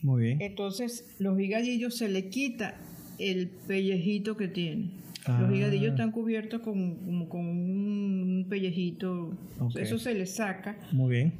Muy 0.02 0.24
bien. 0.24 0.42
Entonces, 0.42 1.14
los 1.18 1.38
higadillos 1.38 1.96
se 1.96 2.08
le 2.08 2.28
quita 2.28 2.76
el 3.18 3.48
pellejito 3.48 4.36
que 4.36 4.48
tiene. 4.48 4.90
Los 5.26 5.50
ah. 5.50 5.54
higadillos 5.54 5.92
están 5.92 6.10
cubiertos 6.10 6.62
con, 6.62 7.26
con 7.26 7.46
un 7.46 8.46
pellejito. 8.48 9.32
Eso 9.76 9.98
se 9.98 10.14
le 10.14 10.26
saca. 10.26 10.76
Muy 10.90 11.14
bien. 11.14 11.32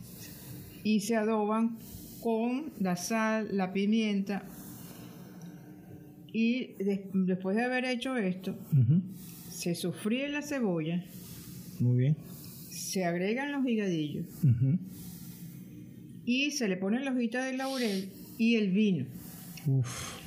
Y 0.84 1.00
se 1.00 1.16
adoban 1.16 1.78
con 2.20 2.72
la 2.78 2.96
sal, 2.96 3.48
la 3.50 3.72
pimienta. 3.72 4.44
Y 6.32 6.70
después 7.12 7.56
de 7.56 7.64
haber 7.64 7.84
hecho 7.84 8.16
esto, 8.16 8.56
se 9.50 9.74
sofríe 9.74 10.28
la 10.28 10.42
cebolla. 10.42 11.04
Muy 11.80 11.98
bien. 11.98 12.16
Se 12.70 13.04
agregan 13.04 13.50
los 13.52 13.66
higadillos. 13.66 14.26
Y 16.24 16.52
se 16.52 16.68
le 16.68 16.76
pone 16.76 17.00
la 17.00 17.10
hojita 17.12 17.44
de 17.44 17.56
laurel 17.56 18.08
y 18.38 18.54
el 18.54 18.70
vino. 18.70 19.06
Uf. 19.66 20.20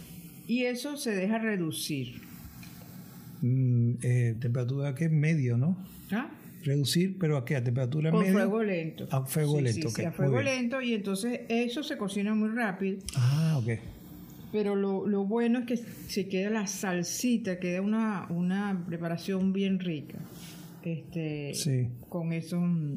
Y 0.45 0.65
eso 0.65 0.97
se 0.97 1.11
deja 1.11 1.39
reducir. 1.39 2.24
Mm, 3.41 3.91
eh, 4.01 4.35
temperatura 4.39 4.95
que 4.95 5.05
es 5.05 5.11
medio, 5.11 5.57
¿no? 5.57 5.77
¿Ah? 6.11 6.29
reducir, 6.63 7.17
pero 7.19 7.37
a 7.37 7.45
qué? 7.45 7.55
¿A 7.55 7.63
temperatura 7.63 8.09
Con 8.09 8.21
media? 8.21 8.33
fuego 8.33 8.63
lento. 8.63 9.07
A 9.11 9.23
fuego 9.25 9.57
Sí, 9.57 9.63
lento, 9.65 9.89
sí, 9.89 9.95
sí, 9.97 10.03
a 10.05 10.11
fuego 10.11 10.41
lento 10.41 10.81
y 10.81 10.95
entonces 10.95 11.41
eso 11.47 11.83
se 11.83 11.95
cocina 11.95 12.33
muy 12.33 12.49
rápido. 12.49 12.97
Ah, 13.15 13.59
ok. 13.61 13.79
Pero 14.51 14.75
lo, 14.75 15.05
lo 15.07 15.25
bueno 15.25 15.59
es 15.59 15.65
que 15.65 15.77
se 15.77 16.27
queda 16.27 16.49
la 16.49 16.65
salsita, 16.65 17.59
queda 17.59 17.81
una, 17.81 18.25
una 18.31 18.83
preparación 18.87 19.53
bien 19.53 19.79
rica. 19.79 20.17
Este, 20.83 21.53
Sí. 21.53 21.87
Con 22.09 22.33
eso. 22.33 22.59
mm, 22.59 22.95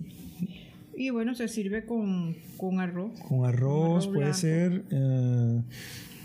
Y 0.96 1.10
bueno, 1.10 1.34
se 1.34 1.46
sirve 1.48 1.84
con, 1.84 2.36
con 2.56 2.80
arroz. 2.80 3.20
Con 3.20 3.44
arroz 3.44 4.04
arroz 4.04 4.08
puede 4.08 4.32
ser. 4.32 4.82
eh, 4.90 5.60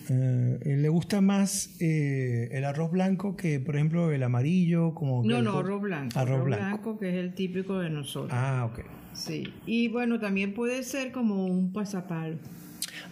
eh, 0.09 0.59
¿Le 0.77 0.89
gusta 0.89 1.21
más 1.21 1.75
eh, 1.79 2.49
el 2.51 2.65
arroz 2.65 2.91
blanco 2.91 3.35
que, 3.35 3.59
por 3.59 3.75
ejemplo, 3.75 4.11
el 4.11 4.23
amarillo? 4.23 4.93
Como 4.93 5.23
No, 5.23 5.41
no, 5.41 5.59
arroz 5.59 5.81
blanco. 5.81 6.19
Arroz 6.19 6.45
blanco. 6.45 6.99
que 6.99 7.09
es 7.09 7.15
el 7.15 7.33
típico 7.33 7.79
de 7.79 7.89
nosotros. 7.89 8.31
Ah, 8.33 8.69
ok. 8.71 8.81
Sí. 9.13 9.43
Y 9.65 9.87
bueno, 9.89 10.19
también 10.19 10.53
puede 10.53 10.83
ser 10.83 11.11
como 11.11 11.45
un 11.45 11.71
pasapalo. 11.71 12.37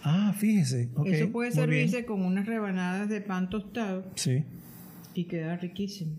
Ah, 0.04 0.34
fíjese. 0.36 0.88
Eso 1.06 1.30
puede 1.30 1.52
servirse 1.52 2.04
con 2.04 2.22
unas 2.22 2.46
rebanadas 2.46 3.08
de 3.08 3.20
pan 3.20 3.48
tostado 3.48 4.04
Sí. 4.16 4.44
y 5.14 5.24
queda 5.24 5.56
riquísimo. 5.56 6.12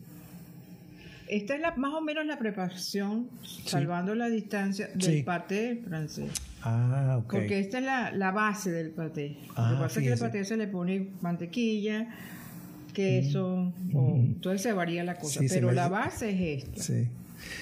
Esta 1.30 1.56
es 1.56 1.62
la, 1.62 1.74
más 1.76 1.94
o 1.94 2.02
menos 2.02 2.26
la 2.26 2.38
preparación, 2.38 3.28
salvando 3.66 4.14
la 4.16 4.30
distancia, 4.30 4.88
del 4.94 5.02
Sí. 5.02 5.24
paté 5.24 5.82
francés. 5.88 6.30
Ah, 6.66 7.18
ok. 7.20 7.32
Porque 7.34 7.60
esta 7.60 7.80
es 7.80 7.84
la, 7.84 8.12
la 8.12 8.32
base 8.32 8.72
del 8.72 8.92
paté. 8.92 9.38
Lo 9.48 9.54
Ah, 9.58 9.72
que 9.76 9.82
pasa 9.84 10.00
es 10.00 10.06
que 10.08 10.14
el 10.14 10.20
paté 10.20 10.46
se 10.46 10.58
le 10.58 10.68
pone 10.68 11.10
mantequilla, 11.22 12.08
queso, 12.94 13.74
o, 13.94 14.16
entonces 14.18 14.62
se 14.62 14.72
varía 14.74 15.04
la 15.04 15.16
cosa. 15.16 15.40
Sí, 15.42 15.48
pero 15.50 15.68
me- 15.68 15.74
la 15.74 15.90
base 15.90 16.30
es 16.30 16.64
esta. 16.66 16.84
Sí. 16.84 17.08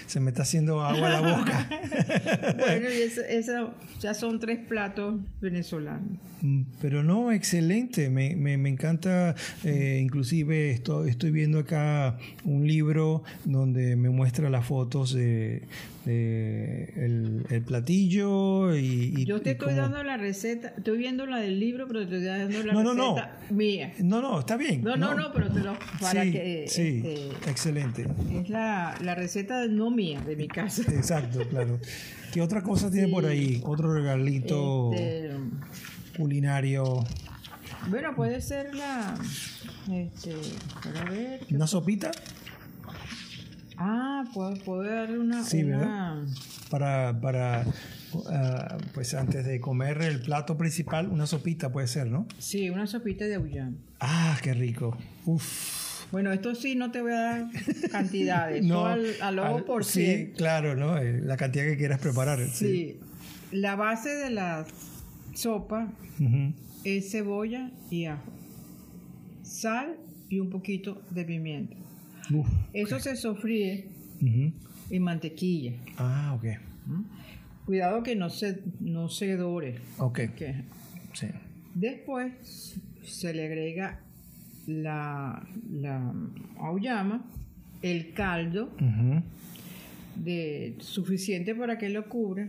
Se 0.06 0.20
me 0.20 0.30
está 0.30 0.44
haciendo 0.44 0.84
agua 0.84 1.08
a 1.08 1.22
la 1.22 1.38
boca. 1.40 1.68
bueno, 2.60 2.88
y 2.90 3.02
esa, 3.02 3.22
esa- 3.28 3.74
ya 4.00 4.14
son 4.14 4.40
tres 4.40 4.60
platos 4.60 5.20
venezolanos. 5.42 6.20
Mm, 6.42 6.64
Pero 6.82 7.02
no, 7.04 7.32
excelente, 7.32 8.10
me, 8.10 8.36
me, 8.36 8.58
me 8.58 8.70
encanta, 8.70 9.34
eh, 9.64 10.00
inclusive 10.04 10.70
estoy, 10.72 11.10
estoy 11.10 11.32
viendo 11.32 11.60
acá 11.60 12.18
un 12.44 12.68
libro 12.68 13.24
donde 13.46 13.96
me 13.96 14.10
muestra 14.10 14.50
las 14.52 14.66
fotos 14.66 15.14
de, 15.14 15.64
de 16.06 16.94
el, 16.96 17.46
el 17.50 17.62
platillo 17.64 18.76
y... 18.76 19.14
y- 19.18 19.26
Yo 19.26 19.42
te 19.42 19.52
estoy 19.52 19.74
dando 19.76 20.04
la 20.04 20.18
receta, 20.18 20.74
estoy 20.78 20.98
viendo 20.98 21.26
la 21.26 21.38
del 21.38 21.60
libro, 21.60 21.88
pero 21.88 22.00
te 22.08 22.18
estoy 22.18 22.24
dando 22.24 22.64
la 22.64 22.74
No, 22.74 22.84
no, 22.84 22.94
no. 22.94 23.16
receta 23.16 23.38
mía. 23.52 23.94
No, 24.00 24.22
no, 24.22 24.40
está 24.40 24.58
bien. 24.58 24.84
No, 24.84 24.96
no, 24.96 25.14
no, 25.14 25.32
pero 25.34 25.52
te 25.52 25.60
lo 25.60 25.78
para 26.00 26.24
sí, 26.24 26.32
que 26.32 26.66
sí, 26.68 27.02
este, 27.06 27.50
excelente. 27.52 28.08
es 28.34 28.50
la, 28.50 28.96
la 29.04 29.16
receta 29.16 29.68
no 29.68 29.92
mía, 29.92 30.20
de 30.22 30.36
mi 30.36 30.48
casa. 30.48 30.82
Exacto, 30.92 31.48
claro. 31.50 31.80
¿Qué 32.34 32.42
otra 32.42 32.62
cosa 32.64 32.90
tiene 32.90 33.08
por 33.10 33.26
ahí? 33.26 33.62
Otro 33.64 33.94
regalito 33.94 34.92
Este, 34.94 35.32
culinario. 36.18 37.04
bueno, 37.90 38.16
puede 38.16 38.42
ser 38.42 38.74
la 38.74 39.16
este, 39.92 40.34
para 40.84 41.10
ver. 41.10 41.40
¿qué- 41.48 41.56
¿Una 41.56 41.68
sopita? 41.68 42.12
Ah, 43.84 44.24
puedo, 44.34 44.54
puedo 44.64 44.84
darle 44.84 45.18
una, 45.18 45.44
Sí, 45.44 45.64
una- 45.64 46.24
Para, 46.70 47.20
para 47.20 47.66
ah, 48.30 48.78
pues 48.94 49.14
antes 49.16 49.44
de 49.46 49.60
comer 49.60 50.02
el 50.04 50.22
plato 50.22 50.56
principal, 50.56 51.08
una 51.08 51.26
sopita 51.26 51.72
puede 51.72 51.88
ser, 51.88 52.08
¿no? 52.08 52.28
sí, 52.38 52.70
una 52.70 52.86
sopita 52.86 53.26
de 53.26 53.36
auyán. 53.36 53.78
Ah, 54.00 54.38
qué 54.44 54.54
rico. 54.54 54.96
Uf. 55.26 56.12
Bueno, 56.12 56.32
esto 56.32 56.54
sí 56.54 56.76
no 56.76 56.92
te 56.92 57.02
voy 57.02 57.14
a 57.14 57.22
dar 57.22 57.46
cantidades, 57.90 58.64
no, 58.66 58.86
al, 58.86 59.06
al 59.22 59.40
ojo 59.40 59.66
por 59.66 59.84
Sí, 59.86 60.06
cien. 60.06 60.34
claro, 60.38 60.76
¿no? 60.76 60.98
Eh, 60.98 61.20
La 61.22 61.38
cantidad 61.38 61.64
que 61.66 61.78
quieras 61.78 62.00
preparar. 62.00 62.40
Sí. 62.50 62.50
Sí. 62.66 63.00
La 63.52 63.76
base 63.76 64.10
de 64.10 64.30
la 64.30 64.66
sopa 65.34 65.88
es 66.84 67.12
cebolla 67.12 67.72
y 67.90 68.06
ajo, 68.06 68.32
sal 69.44 69.98
y 70.30 70.40
un 70.40 70.50
poquito 70.50 71.02
de 71.10 71.26
pimienta. 71.26 71.76
Uf. 72.34 72.48
Eso 72.74 73.00
se 73.00 73.16
sofríe 73.16 73.88
en 74.22 75.02
mantequilla. 75.04 75.74
Ah, 75.98 76.34
ok. 76.36 76.44
¿m? 76.46 76.60
Cuidado 77.66 78.04
que 78.04 78.16
no 78.16 78.30
se, 78.30 78.60
no 78.80 79.10
se 79.10 79.36
dore. 79.38 79.76
Ok. 79.98 80.20
que- 80.36 80.64
Sí. 81.14 81.28
Después 81.76 82.76
se 83.04 83.34
le 83.34 83.46
agrega 83.46 84.00
la, 84.68 85.46
la 85.72 86.14
auyama, 86.60 87.26
el 87.82 88.14
caldo 88.14 88.72
de, 90.16 90.76
suficiente 90.80 91.56
para 91.56 91.78
que 91.78 91.90
lo 91.90 92.08
cubra 92.10 92.48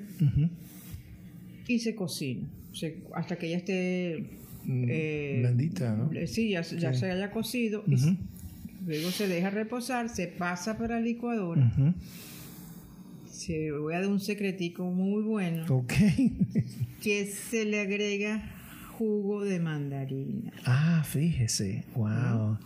y 1.69 1.79
se 1.79 1.95
cocina 1.95 2.47
se- 2.73 3.03
hasta 3.15 3.37
que 3.37 3.51
ya 3.51 3.57
esté 3.59 4.39
Mm, 4.65 4.85
eh, 4.89 5.37
blandita, 5.41 5.97
¿no? 5.97 6.13
eh, 6.13 6.27
sí, 6.29 6.51
ya, 6.51 6.63
ya 6.63 6.93
Sí. 6.95 7.01
se 7.01 7.11
haya 7.11 7.31
cocido 7.33 7.83
y 7.89 7.97
luego 8.87 9.11
se 9.11 9.29
deja 9.29 9.51
reposar, 9.51 10.09
se 10.09 10.27
pasa 10.29 10.77
para 10.79 10.97
la 10.97 11.01
licuadora. 11.03 11.71
Ujú. 11.77 11.95
Se 13.31 13.73
voy 13.73 13.95
a 13.95 14.01
dar 14.01 14.09
un 14.09 14.21
secretico 14.21 14.85
muy 14.91 15.23
bueno 15.23 15.65
Ok. 15.69 15.93
que 17.03 17.27
se 17.27 17.65
le 17.65 17.81
agrega 17.81 18.43
jugo 19.03 19.45
de 19.45 19.59
mandarina. 19.59 20.53
Ah, 20.65 21.03
fíjese, 21.05 21.85
wow. 21.97 22.57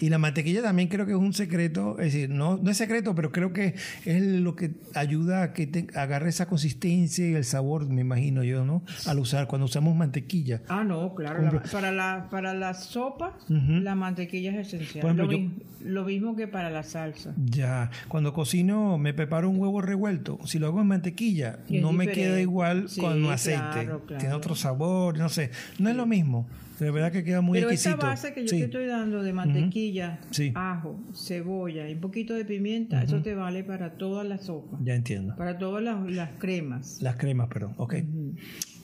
Y 0.00 0.08
la 0.08 0.18
mantequilla 0.18 0.62
también 0.62 0.88
creo 0.88 1.06
que 1.06 1.12
es 1.12 1.18
un 1.18 1.32
secreto, 1.32 1.98
es 2.00 2.12
decir, 2.12 2.28
no, 2.28 2.56
no 2.56 2.70
es 2.70 2.76
secreto, 2.76 3.14
pero 3.14 3.30
creo 3.30 3.52
que 3.52 3.74
es 4.04 4.22
lo 4.22 4.56
que 4.56 4.72
ayuda 4.94 5.42
a 5.44 5.52
que 5.52 5.66
te 5.68 5.86
agarre 5.96 6.28
esa 6.30 6.46
consistencia 6.46 7.28
y 7.28 7.34
el 7.34 7.44
sabor, 7.44 7.88
me 7.88 8.00
imagino 8.00 8.42
yo, 8.42 8.64
¿no? 8.64 8.82
Al 9.06 9.18
usar, 9.20 9.46
cuando 9.46 9.66
usamos 9.66 9.94
mantequilla. 9.94 10.62
Ah, 10.68 10.82
no, 10.82 11.14
claro. 11.14 11.40
la- 11.42 11.62
para, 11.62 11.92
la, 11.92 12.28
para 12.30 12.52
la 12.54 12.74
sopa, 12.74 13.38
la 13.48 13.94
mantequilla 13.94 14.50
es 14.60 14.66
esencial. 14.74 15.02
Por 15.02 15.10
ejemplo, 15.12 15.26
lo, 15.26 15.32
yo- 15.32 15.38
mi- 15.38 15.62
lo 15.84 16.04
mismo 16.04 16.34
que 16.34 16.48
para 16.48 16.68
la 16.68 16.82
salsa. 16.82 17.32
Ya, 17.44 17.90
cuando 18.08 18.32
cocino 18.32 18.98
me 18.98 19.14
preparo 19.14 19.48
un 19.48 19.58
huevo 19.60 19.80
revuelto. 19.80 20.38
Si 20.44 20.58
lo 20.58 20.66
hago 20.66 20.80
en 20.80 20.88
mantequilla, 20.88 21.60
no 21.70 21.92
me 21.92 22.08
queda 22.08 22.40
igual 22.40 22.88
Sí, 22.88 23.00
con 23.00 23.24
aceite. 23.30 23.60
claro, 23.72 24.02
claro. 24.04 24.18
Tiene 24.20 24.34
otro 24.34 24.56
sabor, 24.56 25.16
no 25.16 25.28
sé. 25.28 25.50
No 25.78 25.90
es 25.90 25.96
lo 25.96 26.06
mismo. 26.06 26.46
De 26.80 26.90
verdad 26.90 27.10
que 27.10 27.24
queda 27.24 27.40
muy 27.40 27.58
Pero 27.58 27.70
exquisito. 27.70 27.96
esa 27.98 28.06
base 28.08 28.34
que 28.34 28.42
yo 28.42 28.48
Sí. 28.48 28.58
te 28.58 28.64
estoy 28.66 28.86
dando 28.86 29.22
de 29.22 29.32
mantequilla, 29.32 30.20
Sí. 30.30 30.52
ajo, 30.54 31.00
cebolla 31.14 31.88
y 31.88 31.94
un 31.94 32.00
poquito 32.00 32.34
de 32.34 32.44
pimienta, 32.44 33.02
eso 33.02 33.22
te 33.22 33.34
vale 33.34 33.64
para 33.64 33.92
toda 33.96 34.24
la 34.24 34.36
sopa, 34.38 34.78
Ya 34.84 34.94
entiendo. 34.94 35.34
para 35.36 35.56
todas 35.58 35.82
las, 35.82 36.04
las 36.10 36.30
cremas. 36.38 37.00
Las 37.00 37.16
cremas, 37.16 37.48
perdón. 37.48 37.72
Ok. 37.78 37.94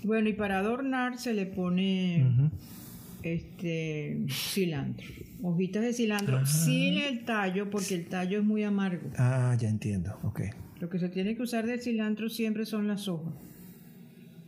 Bueno, 0.04 0.28
y 0.28 0.32
para 0.32 0.58
adornar 0.58 1.18
se 1.18 1.34
le 1.34 1.44
pone 1.46 2.50
este 3.22 4.24
cilantro, 4.30 5.06
hojitas 5.42 5.82
de 5.82 5.92
cilantro 5.92 6.44
sin 6.46 6.94
el 6.98 7.24
tallo, 7.24 7.70
porque 7.70 7.94
el 7.94 8.06
tallo 8.06 8.38
es 8.38 8.44
muy 8.44 8.64
amargo. 8.64 9.10
Ah, 9.18 9.54
ya 9.60 9.68
entiendo. 9.68 10.18
Ok. 10.22 10.40
Lo 10.80 10.88
que 10.88 10.98
se 10.98 11.08
tiene 11.08 11.36
que 11.36 11.42
usar 11.42 11.66
del 11.66 11.80
cilantro 11.80 12.28
siempre 12.28 12.66
son 12.66 12.88
las 12.88 13.06
hojas. 13.06 13.34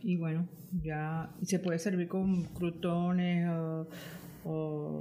Y 0.03 0.17
bueno, 0.17 0.47
ya 0.83 1.29
y 1.41 1.45
se 1.45 1.59
puede 1.59 1.79
servir 1.79 2.07
con 2.07 2.43
crutones 2.45 3.47
o, 3.49 3.87
o 4.45 4.99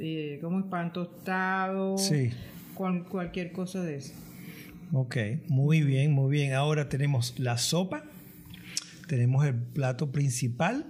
eh, 0.00 0.38
como 0.40 0.68
pan 0.68 0.92
tostado, 0.92 1.98
Sí. 1.98 2.30
con 2.74 3.04
cualquier 3.04 3.52
cosa 3.52 3.82
de 3.82 3.96
eso. 3.96 4.12
Ok, 4.92 5.16
muy 5.48 5.82
bien, 5.82 6.12
muy 6.12 6.30
bien. 6.30 6.52
Ahora 6.52 6.88
tenemos 6.88 7.38
la 7.38 7.56
sopa, 7.58 8.04
tenemos 9.08 9.44
el 9.46 9.54
plato 9.54 10.12
principal, 10.12 10.84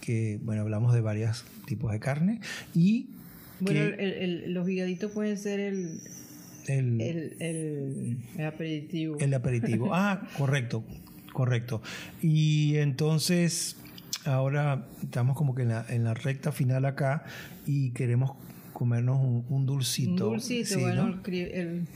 que 0.00 0.38
bueno, 0.42 0.62
hablamos 0.62 0.92
de 0.92 1.00
varios 1.00 1.44
tipos 1.66 1.92
de 1.92 2.00
carne, 2.00 2.40
y 2.74 3.10
Bueno, 3.60 3.80
el- 3.80 3.94
el- 4.00 4.52
los 4.54 4.68
higaditos 4.68 5.12
pueden 5.12 5.38
ser 5.38 5.60
el, 5.60 6.00
el, 6.66 7.00
el, 7.00 7.36
el- 7.40 8.16
el 8.36 8.44
aperitivo. 8.46 9.16
el 9.18 9.32
aperitivo. 9.34 9.94
Ah, 9.94 10.28
correcto, 10.36 10.84
correcto. 11.32 11.82
Y 12.22 12.76
entonces, 12.76 13.76
ahora 14.24 14.86
estamos 15.02 15.36
como 15.36 15.54
que 15.54 15.62
en 15.62 15.68
la, 15.70 15.86
en 15.88 16.04
la 16.04 16.14
recta 16.14 16.52
final 16.52 16.84
acá 16.84 17.24
y 17.66 17.90
queremos 17.90 18.32
comernos 18.72 19.18
un, 19.20 19.44
un 19.48 19.60
Un 19.60 19.66
dulcito. 19.66 20.24
dulcito, 20.26 20.74
sí, 20.74 20.80
bueno, 20.80 21.06
¿no? 21.06 21.12
el, 21.14 21.22
cri- 21.22 21.50
el, 21.52 21.86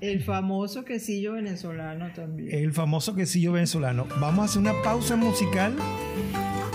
el 0.00 0.22
famoso 0.22 0.84
quesillo 0.84 1.32
venezolano 1.32 2.12
también. 2.14 2.48
El 2.52 2.72
famoso 2.72 3.14
quesillo 3.14 3.52
venezolano. 3.52 4.06
Vamos 4.20 4.42
a 4.42 4.44
hacer 4.44 4.60
una 4.60 4.82
pausa 4.82 5.16
musical 5.16 5.74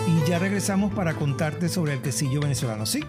y 0.08 0.30
ya 0.30 0.40
regresamos 0.40 0.94
para 0.94 1.14
contarte 1.14 1.70
sobre 1.70 1.94
el 1.94 2.02
quesillo 2.02 2.42
venezolano, 2.42 2.86
¿sí? 2.86 3.02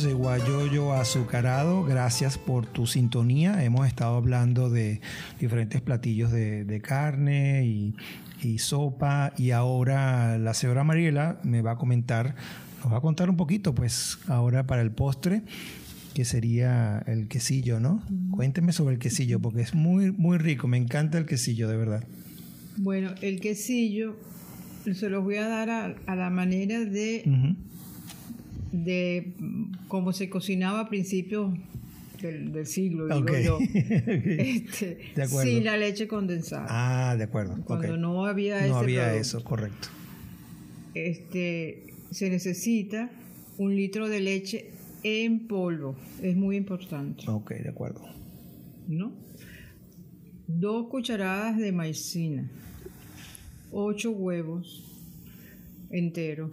Amigos 0.00 0.04
de 0.04 0.12
Guayoyo 0.14 0.92
Azucarado, 0.92 1.84
gracias 1.84 2.38
por 2.38 2.66
tu 2.66 2.86
sintonía. 2.86 3.64
Hemos 3.64 3.86
estado 3.86 4.16
hablando 4.16 4.70
de 4.70 5.00
diferentes 5.38 5.80
platillos 5.80 6.30
de, 6.30 6.64
de 6.64 6.80
carne 6.80 7.66
y, 7.66 7.94
y 8.42 8.58
sopa. 8.58 9.32
Y 9.36 9.50
ahora 9.50 10.38
la 10.38 10.54
señora 10.54 10.84
Mariela 10.84 11.40
me 11.42 11.60
va 11.60 11.72
a 11.72 11.76
comentar, 11.76 12.34
nos 12.82 12.92
va 12.92 12.98
a 12.98 13.00
contar 13.00 13.28
un 13.30 13.36
poquito, 13.36 13.74
pues 13.74 14.18
ahora 14.26 14.66
para 14.66 14.82
el 14.82 14.90
postre, 14.90 15.42
que 16.14 16.24
sería 16.24 17.02
el 17.06 17.28
quesillo, 17.28 17.80
¿no? 17.80 18.02
Cuénteme 18.30 18.72
sobre 18.72 18.94
el 18.94 19.00
quesillo, 19.00 19.40
porque 19.40 19.62
es 19.62 19.74
muy, 19.74 20.12
muy 20.12 20.38
rico. 20.38 20.68
Me 20.68 20.76
encanta 20.76 21.18
el 21.18 21.26
quesillo, 21.26 21.68
de 21.68 21.76
verdad. 21.76 22.04
Bueno, 22.76 23.10
el 23.20 23.40
quesillo 23.40 24.16
se 24.94 25.10
los 25.10 25.24
voy 25.24 25.36
a 25.36 25.48
dar 25.48 25.70
a, 25.70 25.94
a 26.06 26.16
la 26.16 26.30
manera 26.30 26.80
de. 26.80 27.24
De 28.72 29.34
cómo 29.88 30.12
se 30.12 30.28
cocinaba 30.30 30.80
a 30.80 30.88
principios 30.88 31.52
del, 32.22 32.52
del 32.52 32.66
siglo, 32.66 33.06
digo 33.14 33.38
yo. 33.38 33.58
Este, 33.84 34.98
De 35.16 35.22
acuerdo. 35.22 35.50
sin 35.50 35.64
la 35.64 35.76
leche 35.76 36.06
condensada. 36.06 36.66
Ah, 36.68 37.16
de 37.16 37.24
acuerdo. 37.24 37.58
cuando 37.64 37.96
no 37.96 38.26
había 38.26 38.58
ese 38.60 38.68
No 38.68 38.76
había 38.76 39.04
producto. 39.06 39.20
eso, 39.20 39.44
correcto. 39.44 39.88
Este, 40.94 41.86
se 42.10 42.30
necesita 42.30 43.10
un 43.58 43.74
litro 43.76 44.08
de 44.08 44.20
leche 44.20 44.70
en 45.02 45.46
polvo. 45.46 45.96
Es 46.22 46.36
muy 46.36 46.56
importante, 46.56 47.24
Ok, 47.28 47.52
de 47.52 47.68
acuerdo. 47.70 48.02
¿no? 48.88 49.12
Dos 50.46 50.88
cucharadas 50.88 51.56
de 51.58 51.70
maicina, 51.72 52.50
ocho 53.70 54.10
huevos 54.10 54.84
enteros, 55.90 56.50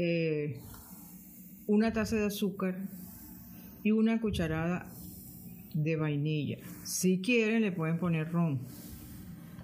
eh, 0.00 0.60
una 1.66 1.92
taza 1.92 2.14
de 2.16 2.26
azúcar 2.26 2.78
y 3.82 3.90
una 3.90 4.20
cucharada 4.20 4.86
de 5.74 5.96
vainilla. 5.96 6.58
Si 6.84 7.18
quieren 7.18 7.62
le 7.62 7.72
pueden 7.72 7.98
poner 7.98 8.30
ron, 8.30 8.60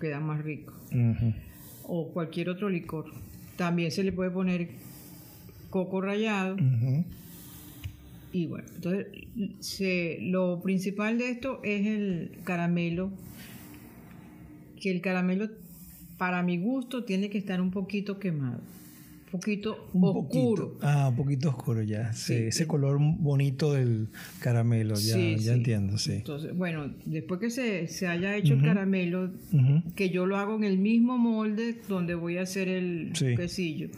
queda 0.01 0.19
más 0.21 0.43
rico. 0.43 0.75
O 1.85 2.09
cualquier 2.13 2.49
otro 2.49 2.69
licor. 2.69 3.07
También 3.57 3.91
se 3.93 4.03
le 4.03 4.11
puede 4.13 4.31
poner 4.33 4.71
coco 5.71 6.01
rallado 6.01 6.57
y 8.33 8.47
bueno, 8.47 8.67
entonces 8.75 9.07
se- 9.61 10.19
lo 10.23 10.61
principal 10.63 11.19
de 11.19 11.31
esto 11.31 11.61
es 11.63 11.87
el 11.87 12.39
caramelo, 12.43 13.13
que 14.81 14.91
el 14.91 15.01
caramelo 15.01 15.49
para 16.19 16.43
mi 16.43 16.59
gusto 16.59 17.05
tiene 17.05 17.31
que 17.31 17.39
estar 17.39 17.61
un 17.61 17.71
poquito 17.71 18.19
quemado, 18.19 18.61
poquito 19.41 19.89
Un 19.93 20.05
oscuro. 20.05 20.69
poquito. 20.71 20.79
Ah, 20.87 21.09
un 21.11 21.17
poquito 21.17 21.49
oscuro 21.51 21.83
ya. 21.83 22.13
Sí, 22.13 22.35
Sí. 22.35 22.43
ese 22.45 22.67
color 22.67 22.99
bonito 23.01 23.73
del 23.73 24.09
caramelo, 24.41 24.95
ya, 24.95 25.15
Sí, 25.15 25.37
ya 25.37 25.53
sí. 25.53 25.59
entiendo, 25.59 25.99
sí. 25.99 26.13
Entonces, 26.13 26.57
bueno, 26.57 26.93
después 27.05 27.41
que 27.41 27.51
se, 27.51 27.89
se 27.89 28.07
haya 28.07 28.37
hecho 28.37 28.55
el 28.55 28.63
caramelo, 28.63 29.31
que 29.97 30.11
yo 30.11 30.27
lo 30.27 30.37
hago 30.37 30.57
en 30.57 30.65
el 30.65 30.79
mismo 30.79 31.19
molde 31.19 31.81
donde 31.89 32.15
voy 32.15 32.39
a 32.39 32.43
hacer 32.43 32.69
el 32.69 33.13
quesillo. 33.37 33.89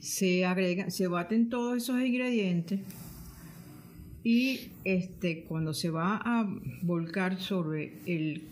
Se 0.00 0.44
agregan, 0.44 0.90
se 0.90 1.08
baten 1.08 1.48
todos 1.48 1.76
esos 1.78 2.00
ingredientes 2.00 2.80
y 4.22 4.68
este 4.84 5.44
cuando 5.44 5.74
se 5.74 5.90
va 5.90 6.16
a 6.24 6.48
volcar 6.82 7.40
sobre 7.40 7.94
el, 8.06 8.42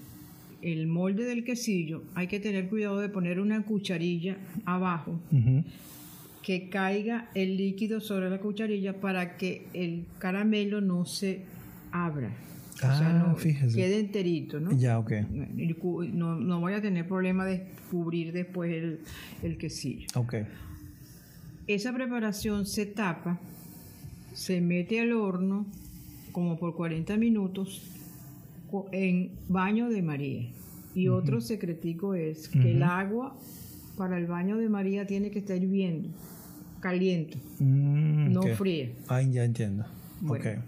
el 0.65 0.87
molde 0.87 1.25
del 1.25 1.45
quesillo, 1.45 2.03
hay 2.15 2.27
que 2.27 2.41
tener 2.41 2.69
cuidado 2.69 2.99
de 3.01 3.09
poner 3.09 3.39
una 3.41 3.63
cucharilla 3.65 4.37
abajo 4.65 5.21
que 6.43 6.69
caiga 6.69 7.29
el 7.35 7.57
líquido 7.57 8.01
sobre 8.01 8.29
la 8.31 8.39
cucharilla 8.39 9.01
para 9.01 9.37
que 9.37 9.67
el 9.73 10.05
caramelo 10.19 10.81
no 10.81 11.05
se 11.07 11.41
abra. 11.93 12.31
o 12.75 12.79
sea, 12.79 13.09
Ah, 13.09 13.25
no 13.29 13.37
fíjese. 13.37 13.77
quede 13.77 14.01
enterito, 14.01 14.59
¿no? 14.61 14.73
Ya, 14.77 14.99
ok. 14.99 15.13
No, 16.13 16.37
no 16.37 16.61
voy 16.61 16.73
a 16.75 16.83
tener 16.83 17.07
problema 17.07 17.45
de 17.47 17.67
cubrir 17.91 18.33
después 18.33 18.73
el, 18.73 18.99
el 19.43 19.57
quesillo. 19.57 20.07
Ok. 20.17 20.35
Esa 21.67 21.93
preparación 21.95 22.67
se 22.67 22.85
tapa, 22.85 23.39
se 24.35 24.61
mete 24.61 25.01
al 25.01 25.13
horno 25.13 25.65
como 26.33 26.59
por 26.59 26.75
40 26.75 27.17
minutos 27.17 27.81
en 28.93 29.33
baño 29.49 29.89
de 29.89 30.03
María. 30.03 30.51
Y 30.95 31.09
otro 31.09 31.41
secretico 31.41 32.15
es 32.15 32.49
que 32.49 32.73
el 32.73 32.83
agua 32.83 33.37
para 33.97 34.17
el 34.17 34.27
baño 34.27 34.57
de 34.59 34.69
María 34.69 35.07
tiene 35.07 35.31
que 35.31 35.41
estar 35.41 35.57
hirviendo, 35.57 36.09
caliente, 36.81 37.39
Mm, 37.59 38.33
no 38.33 38.43
fría. 38.57 38.91
Ay, 39.09 39.33
ya 39.33 39.45
entiendo. 39.45 39.85
Bueno. 40.21 40.63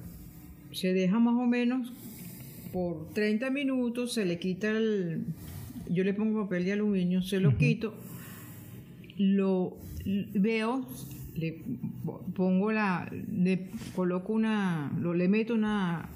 Se 0.73 0.93
deja 0.93 1.19
más 1.19 1.35
o 1.35 1.47
menos 1.47 1.93
por 2.73 3.09
30 3.15 3.51
minutos, 3.51 4.13
se 4.15 4.25
le 4.25 4.39
quita 4.39 4.71
el... 4.71 5.25
Yo 5.89 6.05
le 6.05 6.13
pongo 6.13 6.43
papel 6.43 6.65
de 6.65 6.73
aluminio, 6.73 7.23
se 7.23 7.39
lo 7.41 7.57
quito, 7.57 7.95
lo 9.17 9.77
veo, 10.35 10.87
le 11.37 11.63
pongo 12.35 12.73
la... 12.73 13.11
le 13.33 13.69
coloco 13.95 14.33
una... 14.33 14.93
Lo, 15.01 15.15
le 15.15 15.29
meto 15.29 15.55
una 15.55 16.09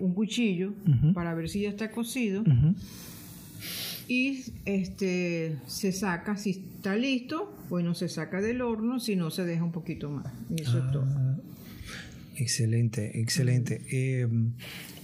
un 0.00 0.14
cuchillo 0.14 0.72
para 1.14 1.34
ver 1.34 1.48
si 1.48 1.62
ya 1.62 1.68
está 1.68 1.90
cocido. 1.90 2.42
Y 4.08 4.42
este 4.64 5.56
se 5.66 5.92
saca 5.92 6.36
si 6.36 6.50
está 6.50 6.96
listo 6.96 7.56
bueno 7.68 7.94
se 7.94 8.08
saca 8.08 8.40
del 8.40 8.60
horno 8.60 8.98
si 8.98 9.14
no 9.14 9.30
se 9.30 9.44
deja 9.44 9.62
un 9.62 9.70
poquito 9.70 10.10
más. 10.10 10.26
Y 10.50 10.62
eso 10.62 10.78
es 10.78 10.90
todo. 10.90 11.06
Ah, 11.06 11.36
Excelente, 12.40 13.20
excelente. 13.20 13.82
Eh, 13.92 14.26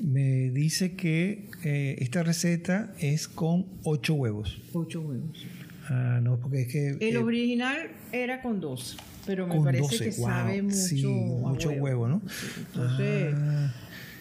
me 0.03 0.51
dice 0.51 0.95
que 0.95 1.51
eh, 1.65 1.97
esta 1.99 2.23
receta 2.23 2.95
es 2.99 3.29
con 3.29 3.67
ocho 3.83 4.15
huevos. 4.15 4.59
ocho 4.73 5.03
huevos. 5.03 5.47
Ah, 5.89 6.19
no, 6.23 6.39
porque 6.39 6.63
es 6.63 6.69
que... 6.69 6.89
El 6.89 7.17
eh, 7.17 7.19
original 7.19 7.77
era 8.11 8.41
con 8.41 8.61
12, 8.61 8.97
pero 9.27 9.47
me 9.47 9.55
con 9.55 9.65
parece 9.65 9.83
12, 9.83 10.05
que 10.05 10.11
wow, 10.17 10.29
sabe 10.29 10.63
mucho, 10.63 10.77
sí, 10.77 11.05
mucho 11.05 11.71
huevo, 11.71 12.09
¿no? 12.09 12.23
Entonces, 12.69 13.35
Ah, 13.37 13.75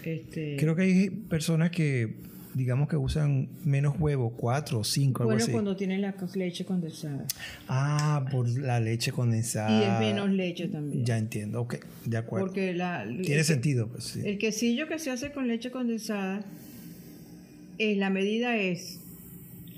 este, 0.05 0.57
creo 0.57 0.75
que 0.75 0.83
hay 0.83 1.09
personas 1.09 1.71
que, 1.71 2.15
digamos 2.53 2.87
que 2.87 2.95
usan 2.95 3.49
menos 3.63 3.95
huevo, 3.99 4.31
cuatro 4.31 4.79
o 4.79 4.83
cinco, 4.83 5.23
algo 5.23 5.31
bueno, 5.31 5.43
así. 5.43 5.51
cuando 5.51 5.75
tienen 5.75 6.01
la 6.01 6.15
leche 6.35 6.63
condensada. 6.65 7.25
Ah, 7.67 8.25
por 8.31 8.47
la 8.47 8.79
leche 8.79 9.11
condensada. 9.11 9.69
y 9.69 9.83
es 9.83 9.99
menos 9.99 10.29
leche 10.29 10.67
también. 10.67 11.05
Ya 11.05 11.17
entiendo, 11.17 11.61
ok, 11.61 11.75
de 12.05 12.17
acuerdo. 12.17 12.47
Porque 12.47 12.73
la, 12.73 13.03
Tiene 13.03 13.39
el, 13.39 13.45
sentido, 13.45 13.87
pues 13.87 14.05
sí. 14.05 14.21
el 14.23 14.37
quesillo 14.37 14.87
que 14.87 14.99
se 14.99 15.11
hace 15.11 15.31
con 15.31 15.47
leche 15.47 15.71
condensada, 15.71 16.45
es, 17.77 17.97
la 17.97 18.09
medida 18.09 18.57
es 18.57 18.99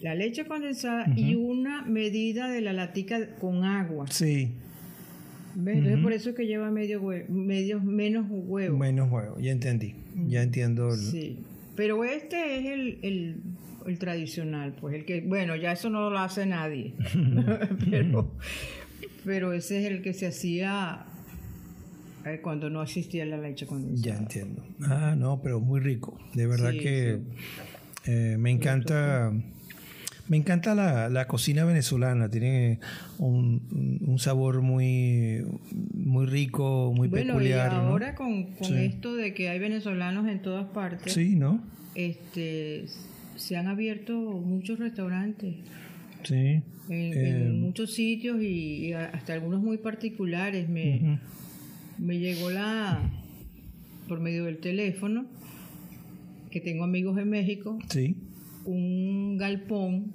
la 0.01 0.13
leche 0.13 0.45
condensada 0.45 1.11
y 1.15 1.35
una 1.35 1.83
medida 1.83 2.49
de 2.49 2.61
la 2.61 2.73
latica 2.73 3.27
con 3.39 3.63
agua. 3.63 4.05
Sí, 4.09 4.51
¿Ves? 5.59 5.77
Entonces, 5.77 6.03
por 6.03 6.13
eso 6.13 6.29
es 6.29 6.35
que 6.35 6.45
lleva 6.45 6.69
medio, 6.69 7.01
medio 7.29 7.79
menos 7.81 8.27
huevo. 8.29 8.77
menos 8.77 9.11
huevo, 9.11 9.39
ya 9.39 9.51
entendí. 9.51 9.95
Ya 10.27 10.43
entiendo. 10.43 10.89
el- 10.93 10.97
Sí, 10.99 11.39
pero 11.75 12.03
este 12.03 12.59
es 12.59 12.65
el, 12.67 12.99
el, 13.01 13.41
el 13.87 13.97
tradicional, 13.99 14.75
pues 14.79 14.93
el 14.93 15.05
que, 15.05 15.21
bueno, 15.21 15.55
ya 15.55 15.71
eso 15.71 15.89
no 15.89 16.09
lo 16.11 16.19
hace 16.19 16.45
nadie, 16.45 16.93
pero, 17.89 18.31
pero 19.25 19.51
ese 19.53 19.79
es 19.83 19.91
el 19.91 20.01
que 20.03 20.13
se 20.13 20.27
hacía 20.27 21.05
eh, 22.25 22.39
cuando 22.43 22.69
no 22.69 22.83
existía 22.83 23.25
la 23.25 23.37
leche 23.37 23.65
condensada. 23.65 24.13
Ya 24.15 24.19
entiendo. 24.21 24.63
Ah, 24.83 25.15
no, 25.17 25.41
pero 25.41 25.59
muy 25.59 25.79
rico. 25.79 26.19
De 26.35 26.45
verdad 26.45 26.71
Sí, 26.71 26.77
que 26.79 27.19
eh, 28.05 28.35
me 28.37 28.51
encanta. 28.51 29.33
Me 30.29 30.37
encanta 30.37 30.75
la, 30.75 31.07
la 31.09 31.25
cocina 31.27 31.63
venezolana. 31.63 32.29
Tiene 32.29 32.79
un, 33.17 33.99
un 34.05 34.19
sabor 34.19 34.61
muy, 34.61 35.41
muy 35.93 36.25
rico, 36.25 36.91
muy 36.95 37.07
bueno, 37.07 37.33
peculiar. 37.35 37.71
y 37.71 37.75
¿no? 37.75 37.81
ahora 37.83 38.13
con, 38.15 38.53
con 38.55 38.67
Sí. 38.67 38.73
esto 38.75 39.15
de 39.15 39.33
que 39.33 39.49
hay 39.49 39.59
venezolanos 39.59 40.27
en 40.27 40.41
todas 40.41 40.65
partes, 40.71 41.13
Sí, 41.13 41.35
¿no? 41.35 41.61
este, 41.95 42.85
se 43.37 43.55
han 43.55 43.67
abierto 43.67 44.13
muchos 44.13 44.79
restaurantes. 44.79 45.55
Sí. 46.23 46.35
En, 46.35 46.63
Eh, 46.89 47.41
en 47.47 47.61
muchos 47.61 47.93
sitios 47.93 48.41
y, 48.41 48.87
y 48.87 48.93
hasta 48.93 49.33
algunos 49.33 49.61
muy 49.61 49.77
particulares 49.77 50.67
me, 50.69 51.19
me 51.97 52.17
llegó 52.19 52.49
la 52.49 52.99
por 54.07 54.19
medio 54.21 54.45
del 54.45 54.57
teléfono 54.59 55.25
que 56.49 56.61
tengo 56.61 56.85
amigos 56.85 57.17
en 57.17 57.29
México 57.29 57.77
Sí. 57.89 58.15
Un 58.67 59.37
galpón 59.37 60.11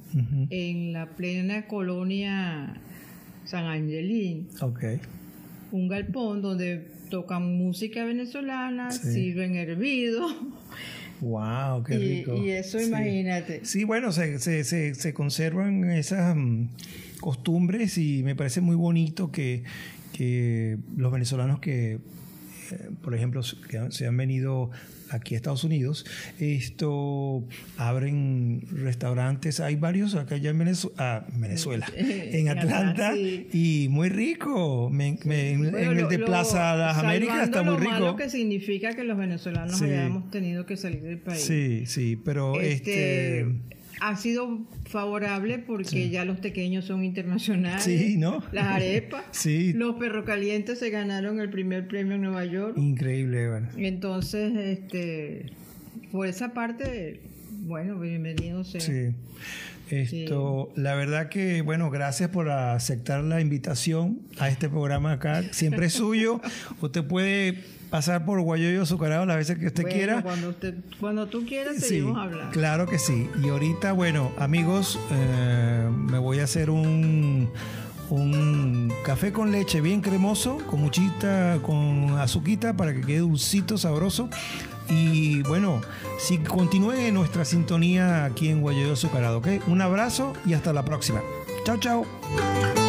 en 0.50 0.92
la 0.92 1.06
plena 1.16 1.66
colonia 1.66 2.74
San 3.44 3.64
Angelín 3.64 4.48
Ok. 4.60 4.84
un 5.72 5.88
galpón 5.88 6.42
donde 6.42 6.86
tocan 7.10 7.56
música 7.56 8.04
venezolana 8.04 8.90
Sí. 8.90 9.12
sirven 9.12 9.56
hervido 9.56 10.26
Wow, 11.20 11.84
qué 11.84 11.98
rico. 11.98 12.36
y 12.36 12.50
eso 12.50 12.78
Sí. 12.78 12.86
imagínate 12.86 13.64
Sí, 13.64 13.84
bueno, 13.84 14.12
se, 14.12 14.38
se, 14.38 14.64
se, 14.64 14.94
se 14.94 15.14
conservan 15.14 15.84
esas 15.90 16.36
mm, 16.36 16.66
costumbres 17.20 17.96
y 17.98 18.22
me 18.22 18.34
parece 18.34 18.60
muy 18.60 18.74
bonito 18.76 19.30
que, 19.30 19.62
que 20.12 20.76
los 20.96 21.12
venezolanos 21.12 21.60
que 21.60 21.98
por 23.02 23.14
ejemplo, 23.14 23.42
que 23.68 23.90
se 23.90 24.06
han 24.06 24.16
venido 24.16 24.70
aquí 25.10 25.34
a 25.34 25.36
Estados 25.36 25.64
Unidos, 25.64 26.06
esto 26.38 27.44
abren 27.76 28.62
restaurantes, 28.70 29.60
hay 29.60 29.76
varios 29.76 30.14
acá 30.14 30.36
ya 30.36 30.50
en 30.50 30.58
Venezuela, 30.58 31.26
Venezuela 31.34 31.86
en 31.96 32.48
Atlanta, 32.48 33.14
y 33.16 33.88
muy 33.90 34.08
rico. 34.08 34.90
en 34.92 35.74
el 35.74 36.08
de 36.08 36.18
Plaza 36.18 36.76
Las 36.76 36.98
Américas 36.98 37.44
está 37.44 37.62
muy 37.62 37.76
rico. 37.76 37.98
Lo 37.98 38.16
que 38.16 38.30
significa 38.30 38.94
que 38.94 39.04
los 39.04 39.18
venezolanos 39.18 39.80
hayamos 39.82 40.30
tenido 40.30 40.66
que 40.66 40.76
salir 40.76 41.02
del 41.02 41.18
país. 41.18 41.42
Sí, 41.42 41.84
sí, 41.86 42.16
pero 42.16 42.60
este, 42.60 43.40
este 43.40 43.72
ha 44.02 44.16
sido 44.16 44.66
favorable 44.84 45.60
porque 45.60 46.10
ya 46.10 46.24
los 46.24 46.40
pequeños 46.40 46.86
son 46.86 47.04
internacionales. 47.04 47.84
Sí, 47.84 48.16
¿no? 48.16 48.42
Las 48.50 48.66
arepas. 48.66 49.24
sí. 49.30 49.72
Los 49.74 49.94
perrocalientes 49.94 50.80
se 50.80 50.90
ganaron 50.90 51.40
el 51.40 51.50
primer 51.50 51.86
premio 51.86 52.16
en 52.16 52.22
Nueva 52.22 52.44
York. 52.44 52.76
Increíble, 52.76 53.48
bueno. 53.48 53.68
Entonces, 53.76 54.56
este, 54.56 55.46
por 56.10 56.26
esa 56.26 56.52
parte, 56.52 57.20
bueno, 57.62 57.98
bienvenido 57.98 58.64
sea. 58.64 58.80
Sí. 58.80 59.14
Esto, 59.88 60.72
la 60.74 60.94
verdad 60.94 61.28
que, 61.28 61.60
bueno, 61.60 61.90
gracias 61.90 62.30
por 62.30 62.48
aceptar 62.50 63.22
la 63.24 63.40
invitación 63.40 64.20
a 64.38 64.48
este 64.48 64.68
programa 64.70 65.12
acá. 65.12 65.42
Siempre 65.52 65.86
es 65.86 65.92
suyo. 65.92 66.40
Usted 66.80 67.04
puede 67.04 67.58
pasar 67.90 68.24
por 68.24 68.40
Guayoyo 68.40 68.82
Azucarado 68.82 69.26
las 69.26 69.36
veces 69.36 69.58
que 69.58 69.66
usted 69.66 69.84
quiera. 69.84 70.22
Cuando, 70.22 70.48
usted, 70.48 70.74
cuando 70.98 71.26
tú 71.26 71.44
quieras, 71.44 71.76
seguimos 71.76 72.16
hablando. 72.16 72.50
Claro 72.50 72.86
que 72.86 72.98
sí. 72.98 73.28
Y 73.42 73.48
ahorita, 73.48 73.92
bueno, 73.92 74.32
amigos, 74.38 74.98
eh, 75.10 75.90
me 75.90 76.18
voy 76.18 76.38
a 76.38 76.44
hacer 76.44 76.70
un, 76.70 77.50
un 78.16 78.92
café 79.04 79.32
con 79.32 79.52
leche 79.52 79.80
bien 79.80 80.00
cremoso, 80.00 80.58
con 80.70 80.80
muchita, 80.80 81.58
con 81.62 82.18
azuquita 82.18 82.74
para 82.76 82.92
que 82.92 83.00
quede 83.00 83.18
dulcito, 83.18 83.78
sabroso. 83.78 84.28
Y 84.88 85.42
bueno, 85.44 85.80
si 86.18 86.38
continúen 86.38 87.14
nuestra 87.14 87.44
sintonía 87.44 88.24
aquí 88.24 88.48
en 88.48 88.60
Guayoyo 88.60 88.92
Azucarado, 88.92 89.38
¿ok? 89.38 89.48
Un 89.66 89.80
abrazo 89.80 90.34
y 90.44 90.54
hasta 90.54 90.72
la 90.72 90.84
próxima. 90.84 91.20
Chao, 91.64 91.78
chao. 91.78 92.81